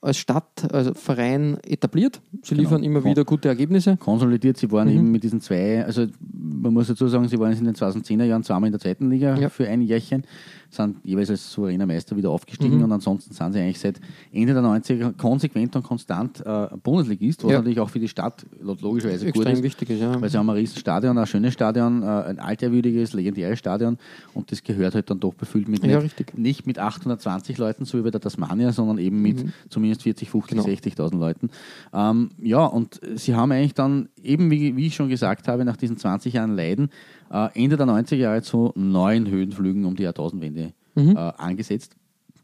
[0.00, 2.20] als Stadt, als Verein etabliert.
[2.42, 3.96] Sie liefern immer wieder gute Ergebnisse.
[3.96, 4.56] konsolidiert.
[4.56, 4.70] Sie Mhm.
[4.72, 7.74] waren eben mit diesen zwei, also man muss dazu sagen, sie waren jetzt in den
[7.74, 9.48] 2010er Jahren zweimal in der zweiten Liga Ja.
[9.48, 10.22] für ein Jährchen,
[10.70, 12.34] sind jeweils als souveräner Meister wieder Mhm.
[12.34, 14.00] aufgestiegen und ansonsten sind sie eigentlich seit
[14.32, 17.58] Ende der 90er konsequent und konstant äh, Bundesligist, was Ja.
[17.58, 19.62] natürlich auch für die Stadt lo- logischerweise gut Extrem ist.
[19.62, 20.20] wichtig ist, ja.
[20.20, 23.98] Weil sie haben ein riesen Stadion, ein schönes Stadion, äh, ein altehrwürdiges, legendäres Stadion
[24.34, 27.98] und das gehört halt dann doch befüllt mit Ja, nicht, nicht mit 820 Leuten, so
[27.98, 30.62] wie bei der Tasmania, sondern eben mit zumindest 40, 50, Mhm.
[30.62, 30.68] Genau.
[30.68, 31.50] 60.000 Leuten.
[31.92, 35.76] Ähm, ja, und sie haben eigentlich dann, eben wie, wie ich schon gesagt habe, nach
[35.76, 36.90] diesen 20 Jahren Leiden,
[37.30, 40.65] äh, Ende der 90er Jahre zu neuen Höhenflügen um die Jahrtausendwende
[40.96, 41.16] Mhm.
[41.16, 41.94] äh, angesetzt.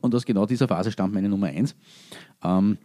[0.00, 1.74] Und aus genau dieser Phase stammt meine Nummer 1.
[2.44, 2.78] Ähm,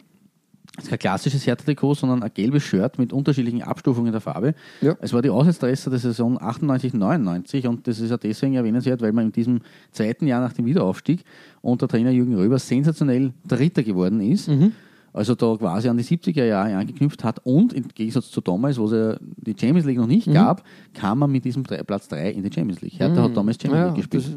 [0.76, 4.54] es ist kein klassisches Hertha-Trikot, sondern ein gelbes Shirt mit unterschiedlichen Abstufungen der Farbe.
[4.80, 4.96] Ja.
[5.00, 9.12] Es war die Auswärtsdresse der Saison 98, 99 und das ist ja deswegen erwähnenswert, weil
[9.12, 9.60] man in diesem
[9.90, 11.24] zweiten Jahr nach dem Wiederaufstieg
[11.62, 14.48] unter Trainer Jürgen Röber sensationell Dritter geworden ist.
[14.48, 14.72] Mhm.
[15.12, 18.84] Also da quasi an die 70er Jahre angeknüpft hat und im Gegensatz zu damals, wo
[18.84, 20.12] es ja die Champions League noch Mhm.
[20.12, 20.62] nicht gab,
[20.94, 23.00] kam man mit diesem Platz 3 in die Champions League.
[23.00, 24.36] Hertha hat damals Champions Ja, League gespielt.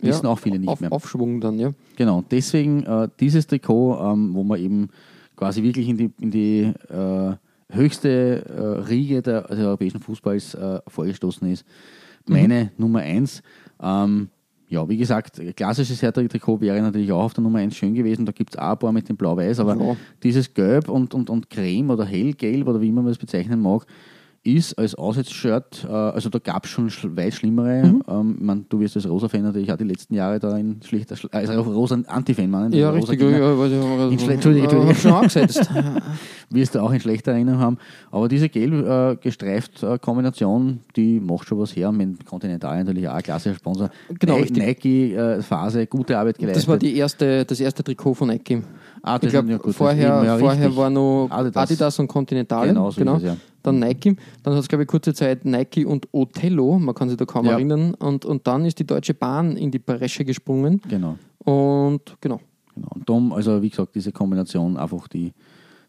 [0.00, 0.92] Wissen auch viele nicht auf, mehr.
[0.92, 1.72] Aufschwung dann, ja.
[1.96, 4.88] Genau, deswegen äh, dieses Trikot, ähm, wo man eben
[5.36, 7.34] quasi wirklich in die, in die äh,
[7.70, 11.64] höchste äh, Riege der, des europäischen Fußballs äh, vorgestoßen ist.
[12.26, 13.42] Meine Nummer eins.
[13.82, 14.28] Ähm,
[14.68, 18.26] ja, wie gesagt, klassisches Hertha-Trikot wäre natürlich auch auf der Nummer 1 schön gewesen.
[18.26, 19.96] Da gibt es auch ein paar mit dem Blau-Weiß, aber Ja.
[20.22, 23.86] dieses Gelb und, und, und Creme oder Hellgelb oder wie immer man es bezeichnen mag,
[24.44, 27.84] ist als Auswärtsshirt, äh, also da gab es schon schl weit schlimmere.
[27.86, 28.02] Mhm.
[28.08, 31.30] Ähm, mein, du wirst als Rosa-Fan natürlich auch die letzten Jahre da in schlechter, Schl-
[31.32, 32.72] also auch Rosa-Anti-Fan meinen.
[32.72, 33.18] Ja, Rosa richtig.
[33.18, 34.88] Gegner, Ja, weiß ich, In Schle-.
[34.88, 35.70] Hab schon angesetzt.
[36.50, 37.78] Wirst du auch in schlechter Erinnerung haben.
[38.10, 41.92] Aber diese gelb äh, gestreift äh, Kombination, die macht schon was her.
[41.92, 43.90] Mit Continental natürlich auch ein klassischer Sponsor.
[44.18, 44.38] Genau.
[44.38, 46.62] Nike-Phase, gute Arbeit geleistet.
[46.62, 48.62] Das war die erste, das erste Trikot von Ecki.
[49.08, 51.98] Ah, ich das glaube, ja das- vorher, ja, vorher war noch Adidas, Adidas.
[51.98, 52.68] und Continentale.
[52.68, 53.16] Genau, so genau.
[53.16, 53.36] es, ja.
[53.62, 54.16] Dann Nike.
[54.42, 57.46] Dann hat es, glaube ich, kurze Zeit Nike und Othello, man kann sich da kaum
[57.46, 57.52] Ja.
[57.52, 57.94] erinnern.
[57.94, 60.80] Und, und dann ist die Deutsche Bahn in die Bresche gesprungen.
[60.88, 61.16] Genau.
[61.44, 62.40] Und genau.
[62.74, 62.88] genau.
[62.94, 65.32] Und darum, also wie gesagt, diese Kombination einfach die,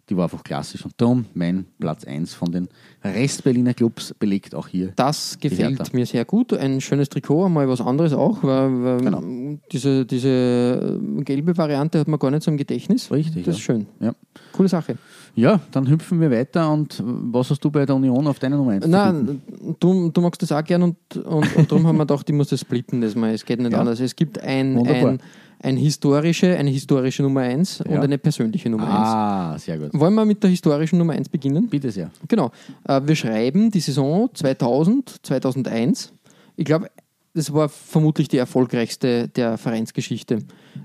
[0.09, 0.83] die war einfach klassisch.
[0.85, 2.67] Und darum mein Platz 1 von den
[3.03, 4.91] Rest-Berliner Clubs belegt auch hier.
[4.95, 6.53] Das gefällt mir sehr gut.
[6.53, 9.23] Ein schönes Trikot, einmal was anderes auch, weil, weil Genau.
[9.71, 13.11] diese, diese äh, gelbe Variante hat man gar nicht so im Gedächtnis.
[13.11, 13.85] Richtig, Das ist schön.
[13.99, 14.13] Ja.
[14.51, 14.97] Coole Sache.
[15.35, 16.71] ja, dann hüpfen wir weiter.
[16.71, 18.87] Und was hast du bei der Union auf deiner Nummer 1?
[18.87, 19.41] Nein,
[19.79, 22.49] du, du magst das auch gern und, und, und darum haben wir gedacht, ich muss
[22.49, 23.01] das splitten.
[23.01, 23.33] Das mal.
[23.33, 23.79] Es geht nicht Ja.
[23.79, 23.99] anders.
[23.99, 25.19] Es gibt ein.
[25.61, 28.01] Ein, historische, eine historische Nummer 1 und Ja.
[28.01, 28.93] eine persönliche Nummer 1.
[29.09, 29.89] Ah, sehr gut.
[29.93, 31.67] Wollen wir mit der historischen Nummer 1 beginnen?
[31.69, 32.11] Bitte sehr.
[32.27, 32.51] Genau.
[32.87, 36.13] Äh, wir schreiben die Saison 2000, 2001.
[36.55, 36.89] Ich glaube,
[37.33, 40.39] das war vermutlich die erfolgreichste der Vereinsgeschichte.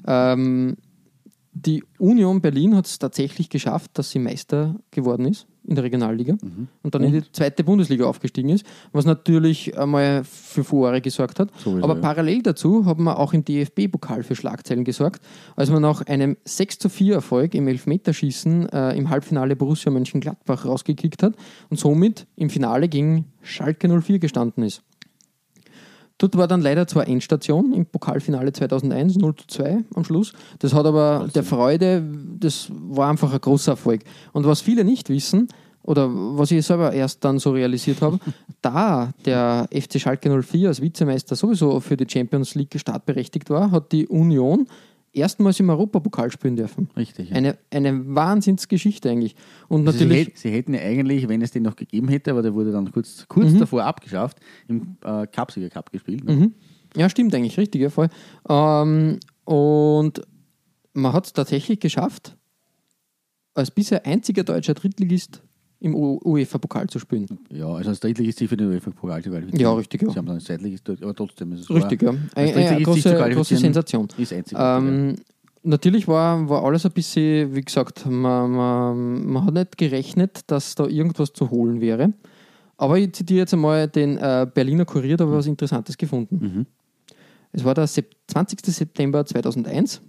[0.06, 0.76] Ähm,
[1.54, 6.36] die Union Berlin hat es tatsächlich geschafft, dass sie Meister geworden ist in der Regionalliga
[6.82, 11.50] und dann in die zweite Bundesliga aufgestiegen ist, was natürlich einmal für Furore gesorgt hat.
[11.58, 12.00] Sowieso, Aber ja.
[12.00, 15.22] parallel dazu haben wir auch im DFB-Pokal für Schlagzeilen gesorgt,
[15.56, 20.66] als man nach einem 6 zu 4 Erfolg im Elfmeterschießen äh, im Halbfinale Borussia Mönchengladbach
[20.66, 21.34] rausgekickt hat
[21.70, 24.82] und somit im Finale gegen Schalke 04 gestanden ist.
[26.24, 30.32] Dort war dann leider zwar Endstation im Pokalfinale 2001, 0 zu 2 am Schluss.
[30.58, 32.02] Das hat aber der Freude,
[32.40, 34.04] das war einfach ein großer Erfolg.
[34.32, 35.48] Und was viele nicht wissen,
[35.82, 38.18] oder was ich selber erst dann so realisiert habe,
[38.62, 43.92] da der FC Schalke 04 als Vizemeister sowieso für die Champions League startberechtigt war, hat
[43.92, 44.66] die Union
[45.14, 46.88] erstmals im Europapokal spielen dürfen.
[46.96, 47.30] Richtig.
[47.30, 47.36] Ja.
[47.36, 49.34] Eine, eine Wahnsinnsgeschichte eigentlich.
[49.68, 50.28] Und Also sie, natürlich.
[50.28, 52.90] hätt- sie hätten ja eigentlich, wenn es den noch gegeben hätte, aber der wurde dann
[52.92, 53.60] kurz, kurz Mhm.
[53.60, 54.38] davor abgeschafft,
[54.68, 56.24] im äh, Cupsieger Cup gespielt.
[56.24, 56.32] ne?
[56.34, 56.54] Mhm.
[56.96, 58.08] Ja, stimmt eigentlich, richtig, ja, voll.
[58.48, 60.20] Ähm, und
[60.92, 62.36] man hat es tatsächlich geschafft,
[63.54, 65.42] als bisher einziger deutscher Drittligist
[65.84, 67.26] im UEFA-Pokal zu spielen.
[67.50, 69.60] Ja, also als Drittligist sie für den UEFA-Pokal zu qualifizieren.
[69.60, 70.10] Ja, richtig, ja.
[70.10, 72.14] Sie haben dann als Zweitligist, aber trotzdem ist es Richtig, ja.
[72.34, 74.08] Als Eine, große, große Sensation.
[74.16, 74.56] Ist einzig.
[74.58, 75.16] Ähm,
[75.62, 80.74] natürlich war, war alles ein bisschen, wie gesagt, man, man, man hat nicht gerechnet, dass
[80.74, 82.14] da irgendwas zu holen wäre.
[82.78, 86.38] Aber ich zitiere jetzt einmal den äh, Berliner Kurier, da habe ich was Interessantes gefunden.
[86.40, 86.66] Mhm.
[87.52, 88.64] Es war der Sep 20.
[88.64, 90.00] September 2001.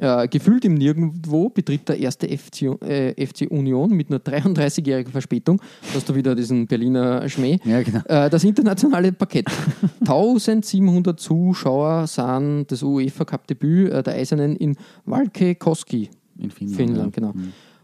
[0.00, 5.60] Äh, gefühlt im Nirgendwo betritt der erste FC, äh, FC Union mit nur 33-jähriger Verspätung.
[5.94, 7.58] Hast du wieder diesen Berliner Schmäh.
[7.64, 8.00] Ja, genau.
[8.06, 9.46] Äh, das internationale Parkett.
[10.00, 16.76] 1700 Zuschauer sahen das UEFA Cup Debüt äh, der Eisernen in Valkeakoski, In Finnland.
[16.76, 17.16] Finnland.
[17.16, 17.32] ja.
[17.32, 17.34] Genau.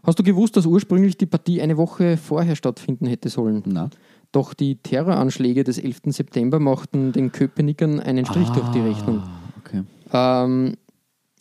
[0.03, 3.61] Hast du gewusst, dass ursprünglich die Partie eine Woche vorher stattfinden hätte sollen?
[3.65, 3.89] Na.
[4.31, 5.97] Doch die Terroranschläge des 11.
[6.07, 9.19] September machten den Köpenickern einen Strich durch die Rechnung.
[9.19, 9.83] Ah, okay.
[10.13, 10.77] Ähm,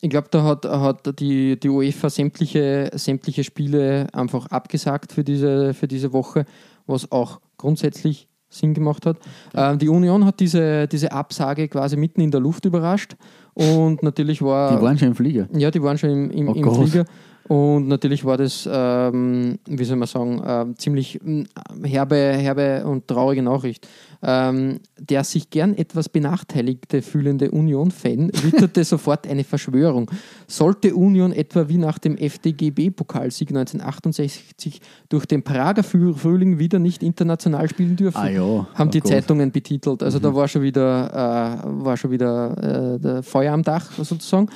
[0.00, 5.74] ich glaube, da hat, hat die, die UEFA sämtliche, sämtliche Spiele einfach abgesagt für diese,
[5.74, 6.44] für diese Woche,
[6.86, 9.18] was auch grundsätzlich Sinn gemacht hat.
[9.54, 13.16] Ähm, die Union hat diese, diese Absage quasi mitten in der Luft überrascht
[13.54, 14.76] und natürlich war.
[14.76, 15.48] Die waren schon im Flieger.
[15.52, 16.74] Ja, die waren schon im, im, Oh im.
[16.74, 17.04] Flieger.
[17.48, 21.42] Und natürlich war das, ähm, wie soll man sagen, ähm, ziemlich mm,
[21.84, 23.86] herbe, herbe und traurige Nachricht.
[24.22, 30.10] Ähm, der sich gern etwas benachteiligte fühlende Union-Fan witterte sofort eine Verschwörung.
[30.48, 37.02] Sollte Union etwa wie nach dem FDGB-Pokalsieg 1968 durch den Prager Früh- Frühling wieder nicht
[37.02, 38.16] international spielen dürfen?
[38.16, 38.30] Ah
[38.74, 39.12] haben oh die Gott.
[39.12, 40.02] Zeitungen betitelt.
[40.02, 44.48] Also da war schon wieder, äh, war schon wieder äh, Feuer am Dach sozusagen.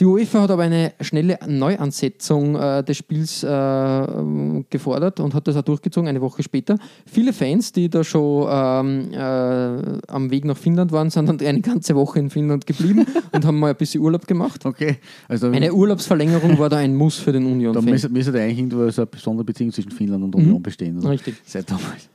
[0.00, 4.06] Die UEFA hat aber eine schnelle Neuansetzung äh, des Spiels äh,
[4.68, 6.78] gefordert und hat das auch durchgezogen, eine Woche später.
[7.06, 11.60] Viele Fans, die da schon ähm, äh, am Weg nach Finnland waren, sind dann eine
[11.60, 14.66] ganze Woche in Finnland geblieben und haben mal ein bisschen Urlaub gemacht.
[14.66, 14.96] Okay.
[15.28, 17.84] Also Eine Urlaubsverlängerung war da ein Muss für den da Union-Fan.
[17.84, 20.96] müsste, müsste da eigentlich irgendwo so eine besondere Beziehung zwischen Finnland und Union bestehen.
[20.96, 21.06] Mhm.
[21.06, 21.36] Richtig.
[21.46, 22.08] Seit damals.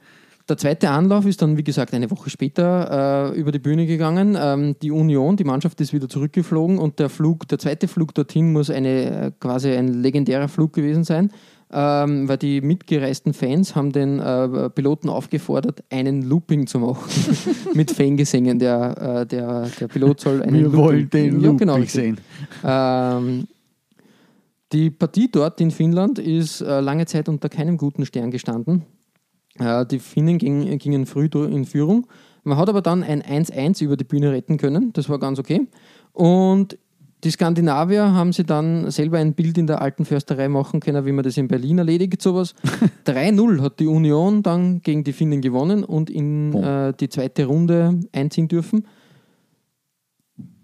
[0.50, 4.36] Der zweite Anlauf ist dann, wie gesagt, eine Woche später äh, über die Bühne gegangen.
[4.40, 8.52] Ähm, die Union, die Mannschaft ist wieder zurückgeflogen und der Flug, der zweite Flug dorthin
[8.52, 11.32] muss eine, äh, quasi ein legendärer Flug gewesen sein,
[11.72, 17.08] ähm, weil die mitgereisten Fans haben den äh, Piloten aufgefordert, einen Looping zu machen
[17.76, 18.58] mit Fangesängen.
[18.58, 21.92] Der, äh, der, der Pilot soll einen Looping ja, genau, richtig.
[21.92, 22.18] sehen.
[22.64, 23.48] Ähm,
[24.72, 28.86] die Partie dort in Finnland ist äh, lange Zeit unter keinem guten Stern gestanden.
[29.60, 32.08] Die Finnen ging, gingen früh in Führung.
[32.44, 34.94] Man hat aber dann ein 1-1 über die Bühne retten können.
[34.94, 35.68] Das war ganz okay.
[36.14, 36.78] Und
[37.26, 41.12] die Skandinavier haben sie dann selber ein Bild in der alten Försterei machen können, wie
[41.12, 42.56] man das in Berlin erledigt, sowas.
[43.06, 48.00] 3-0 hat die Union dann gegen die Finnen gewonnen und in äh, die zweite Runde
[48.14, 48.86] einziehen dürfen.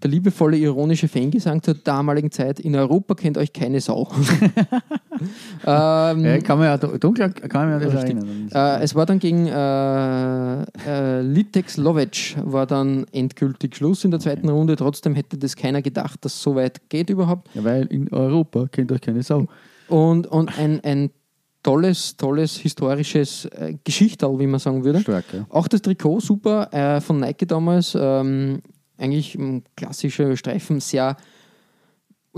[0.06, 4.08] Der liebevolle, ironische Fangesang zur damaligen Zeit, in Europa kennt euch keine Sau.
[5.66, 8.48] ähm, Ja, kann man ja dunkel kann man ja das erinnern.
[8.52, 14.20] Äh, es war dann gegen äh, äh, Litex Lovec war dann endgültig Schluss in der
[14.20, 14.76] zweiten Runde.
[14.76, 17.48] Trotzdem hätte das keiner gedacht, dass es so weit geht überhaupt.
[17.54, 19.46] Ja, weil in Europa kennt euch keine Sau.
[19.88, 21.10] Und, und ein, ein
[21.64, 25.00] tolles, tolles historisches äh, Geschichterl, wie man sagen würde.
[25.00, 25.46] Stark, ja.
[25.48, 27.96] Auch das Trikot super äh, von Nike damals.
[27.98, 28.62] Ähm,
[28.98, 31.16] eigentlich ein klassischer Streifen, sehr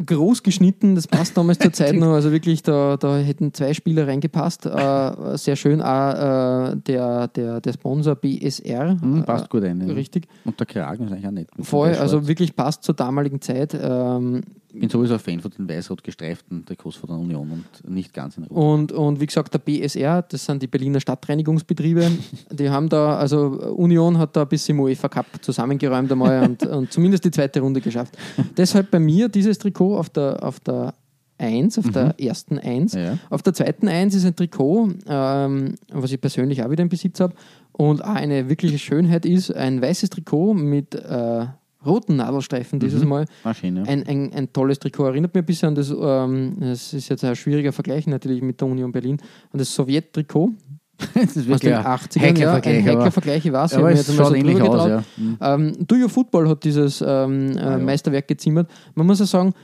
[0.04, 0.94] groß geschnitten.
[0.94, 2.12] Das passt damals zur Zeit noch.
[2.12, 4.66] Also wirklich, da, da hätten zwei Spieler reingepasst.
[4.66, 5.82] Äh, sehr schön.
[5.82, 9.00] Auch äh, der, der, der Sponsor BSR.
[9.00, 9.86] Hm, passt äh, gut ein.
[9.86, 9.94] Ja.
[9.94, 10.28] Richtig.
[10.44, 11.48] Und der Kragen ist eigentlich auch nett.
[11.60, 13.76] Voll, also wirklich passt zur damaligen Zeit.
[13.80, 17.90] Ähm, Ich bin sowieso ein Fan von den weiß-rot gestreiften Trikots von der Union und
[17.90, 18.56] nicht ganz in Rot.
[18.56, 22.10] Und, und wie gesagt, der BSR, das sind die Berliner Stadtreinigungsbetriebe,
[22.50, 23.46] die haben da, also
[23.76, 27.60] Union hat da ein bisschen im UEFA Cup zusammengeräumt einmal und, und zumindest die zweite
[27.60, 28.18] Runde geschafft.
[28.56, 30.92] Deshalb bei mir dieses Trikot auf der, auf der
[31.38, 32.92] 1, auf der ersten 1.
[32.94, 33.18] Ja.
[33.30, 37.20] Auf der zweiten 1 ist ein Trikot, ähm, was ich persönlich auch wieder im Besitz
[37.20, 37.34] habe
[37.72, 41.46] und auch eine wirkliche Schönheit ist, ein weißes Trikot mit äh,
[41.84, 43.26] roten Nadelstreifen dieses Mal.
[43.44, 43.82] Ah, schön, ja.
[43.84, 45.06] Ein, ein, ein tolles Trikot.
[45.06, 48.60] Erinnert mich ein bisschen an das, ähm, das ist jetzt ein schwieriger Vergleich natürlich mit
[48.60, 49.18] der Union Berlin,
[49.52, 50.52] an das Sowjet-Trikot
[51.14, 52.38] das ist aus den 80ern.
[52.38, 54.88] Ja, ein Hackervergleich, ich weiß, ich habe mir jetzt mal so drüber getraut.
[54.88, 55.04] Ja.
[55.16, 55.38] Hm.
[55.40, 57.78] Ähm, Do Your Football hat dieses ähm, äh, ja.
[57.78, 58.68] Meisterwerk gezimmert.
[58.94, 59.54] Man muss ja sagen,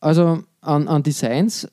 [0.00, 1.68] also an, an Designs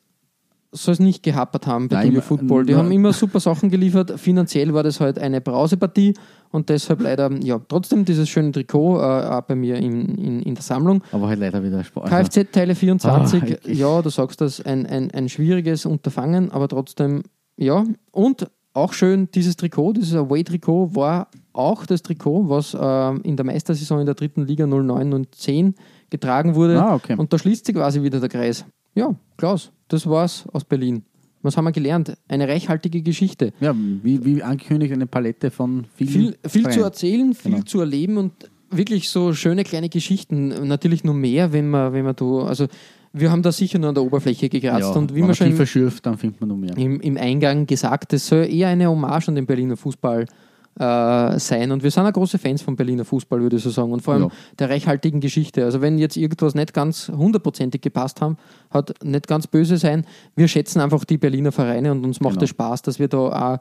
[0.71, 2.65] soll es nicht gehappert haben bei Nein, immer- Football.
[2.65, 4.19] Die nur- haben immer super Sachen geliefert.
[4.19, 6.13] Finanziell war das halt eine Brausepartie
[6.51, 10.53] und deshalb leider, ja, trotzdem dieses schöne Trikot äh, auch bei mir in, in, in
[10.55, 11.01] der Sammlung.
[11.11, 12.09] aber halt leider wieder Sport.
[12.09, 17.23] Kfz-Teile 24, Ah, ja, du sagst das, ein, ein, ein schwieriges Unterfangen, aber trotzdem,
[17.57, 17.83] ja.
[18.11, 23.45] Und auch schön, dieses Trikot, dieses Away-Trikot, war auch das Trikot, was ähm, in der
[23.45, 25.73] Meistersaison in der dritten Liga 09 und 10
[26.11, 26.79] getragen wurde.
[26.81, 27.15] Ah, okay.
[27.17, 28.65] Und da schließt sich quasi wieder der Kreis.
[28.95, 31.03] Ja, Klaus, das war's aus Berlin.
[31.41, 32.17] Was haben wir gelernt?
[32.27, 33.53] Eine reichhaltige Geschichte.
[33.61, 33.73] ja,
[34.03, 37.63] wie, wie angekündigt, eine Palette von vielen Viel, viel zu erzählen, viel Genau.
[37.63, 38.33] zu erleben und
[38.69, 40.67] wirklich so schöne kleine Geschichten.
[40.67, 42.67] Natürlich nur mehr, wenn man, wenn man da, also
[43.13, 45.35] wir haben da sicher nur an der Oberfläche gekratzt ja, und wie wenn man man
[45.35, 46.77] schon tiefer im, schürft, dann findet man noch mehr.
[46.77, 50.25] im, im Eingang gesagt, es soll eher eine Hommage an den Berliner Fußball
[50.77, 51.71] äh, sein.
[51.71, 53.91] Und wir sind auch große Fans vom Berliner Fußball, würde ich so sagen.
[53.91, 54.29] Und vor allem Ja.
[54.59, 55.63] der reichhaltigen Geschichte.
[55.65, 58.37] Also wenn jetzt irgendwas nicht ganz hundertprozentig gepasst haben,
[58.69, 60.05] hat nicht ganz böse sein.
[60.35, 62.43] Wir schätzen einfach die Berliner Vereine und uns macht Genau.
[62.43, 63.59] es Spaß, dass wir da auch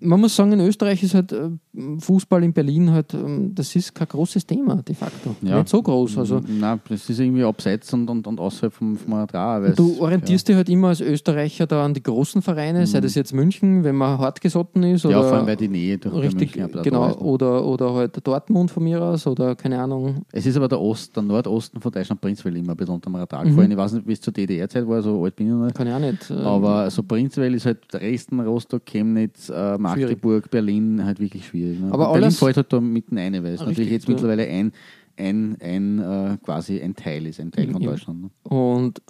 [0.00, 1.50] man muss sagen, in Österreich ist halt äh,
[1.98, 5.34] Fußball in Berlin halt, ähm, das ist kein großes Thema de facto.
[5.42, 5.58] Ja.
[5.58, 6.18] Nicht so groß.
[6.18, 9.60] Also Nein, das ist irgendwie abseits und, und, und außerhalb vom, vom Radar.
[9.70, 13.32] Du orientierst dich halt immer als Österreicher da an die großen Vereine, sei das jetzt
[13.32, 16.14] München, wenn man hart gesotten ist, ja, oder ja, vor allem weil die Nähe durch
[16.14, 17.18] richtig, München genau, ist.
[17.18, 20.22] oder, oder halt Dortmund von mir aus, oder keine Ahnung.
[20.32, 23.14] Es ist aber der Ost, der Nordosten von Deutschland, Prinzwell, immer ein bisschen unter dem
[23.16, 23.48] Radar Mhm.
[23.50, 23.70] gefallen.
[23.72, 25.74] Ich weiß nicht, wie es zur DDR-Zeit war, so alt bin ich noch nicht.
[25.76, 26.30] Kann ich auch nicht.
[26.30, 31.80] äh, Aber so Prinzwell ist halt Dresden, Rostock, Chemnitz, äh, Magdeburg, Berlin halt wirklich schwierig.
[31.80, 31.92] Ne?
[31.92, 34.14] Aber Berlin fällt halt da mitten rein, weil es Richtig, natürlich jetzt ja.
[34.14, 34.72] mittlerweile ein,
[35.16, 37.90] ein, ein äh, quasi ein Teil ist, ein Teil von Ja.
[37.90, 38.22] Deutschland.
[38.22, 38.30] Ne?
[38.44, 39.00] Und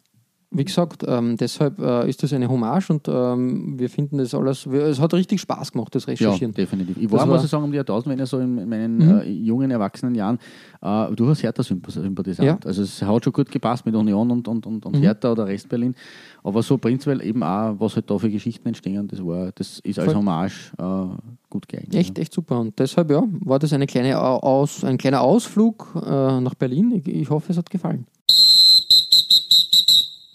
[0.54, 4.70] wie gesagt, ähm, deshalb äh, ist das eine Hommage und ähm, wir finden das alles,
[4.70, 6.54] wir, es hat richtig Spaß gemacht, das Ja, Recherchieren.
[6.54, 6.96] definitiv.
[6.96, 8.68] Ich Das war, war- muss ich sagen, um die Jahrtausend, wenn ich so in, in
[8.68, 9.18] meinen Mhm.
[9.20, 10.38] äh, jungen, erwachsenen Jahren
[10.80, 12.46] äh, durchaus Hertha-Sympathisant.
[12.46, 12.58] Ja.
[12.64, 15.02] Also es hat schon gut gepasst mit Union und, und, und, und Mhm.
[15.02, 15.94] Hertha oder Rest-Berlin.
[16.42, 19.98] Aber so prinzipiell eben auch, was halt da für Geschichten entstehen, das, war, das ist
[19.98, 20.16] als Voll.
[20.16, 20.82] Hommage äh,
[21.50, 21.94] gut geeignet.
[21.94, 22.60] Echt, echt super.
[22.60, 26.92] Und deshalb, ja, war das eine kleine Au- Aus, ein kleiner Ausflug äh, nach Berlin.
[27.04, 28.06] Ich, ich hoffe, es hat gefallen.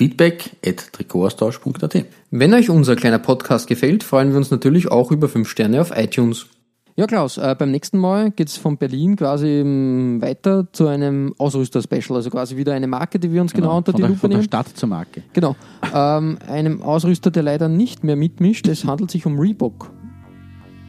[0.00, 0.90] Feedback at
[2.30, 5.92] Wenn euch unser kleiner Podcast gefällt, freuen wir uns natürlich auch über 5 Sterne auf
[5.94, 6.46] iTunes.
[6.96, 11.34] Ja, Klaus, äh, beim nächsten Mal geht es von Berlin quasi ähm, weiter zu einem
[11.36, 14.20] Ausrüster-Special, also quasi wieder eine Marke, die wir uns genau, unter von die der, Lupe
[14.20, 14.48] von der nehmen.
[14.48, 15.22] Stadt zur Marke.
[15.34, 15.54] Genau.
[15.94, 18.68] Ähm, einem Ausrüster, der leider nicht mehr mitmischt.
[18.68, 19.92] Es handelt sich um Reebok.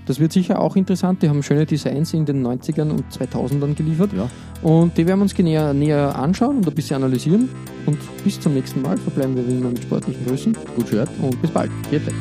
[0.06, 1.22] Das wird sicher auch interessant.
[1.22, 4.12] Die haben schöne Designs in den 90ern und 2000ern geliefert.
[4.14, 4.30] Ja.
[4.62, 7.50] Und die werden wir uns näher, näher anschauen und ein bisschen analysieren.
[7.86, 11.10] Und bis zum nächsten Mal verbleiben wir wie immer mit sportlichen Grüßen Gut gehört.
[11.22, 11.72] und bis bald.
[11.90, 12.12] Vierte.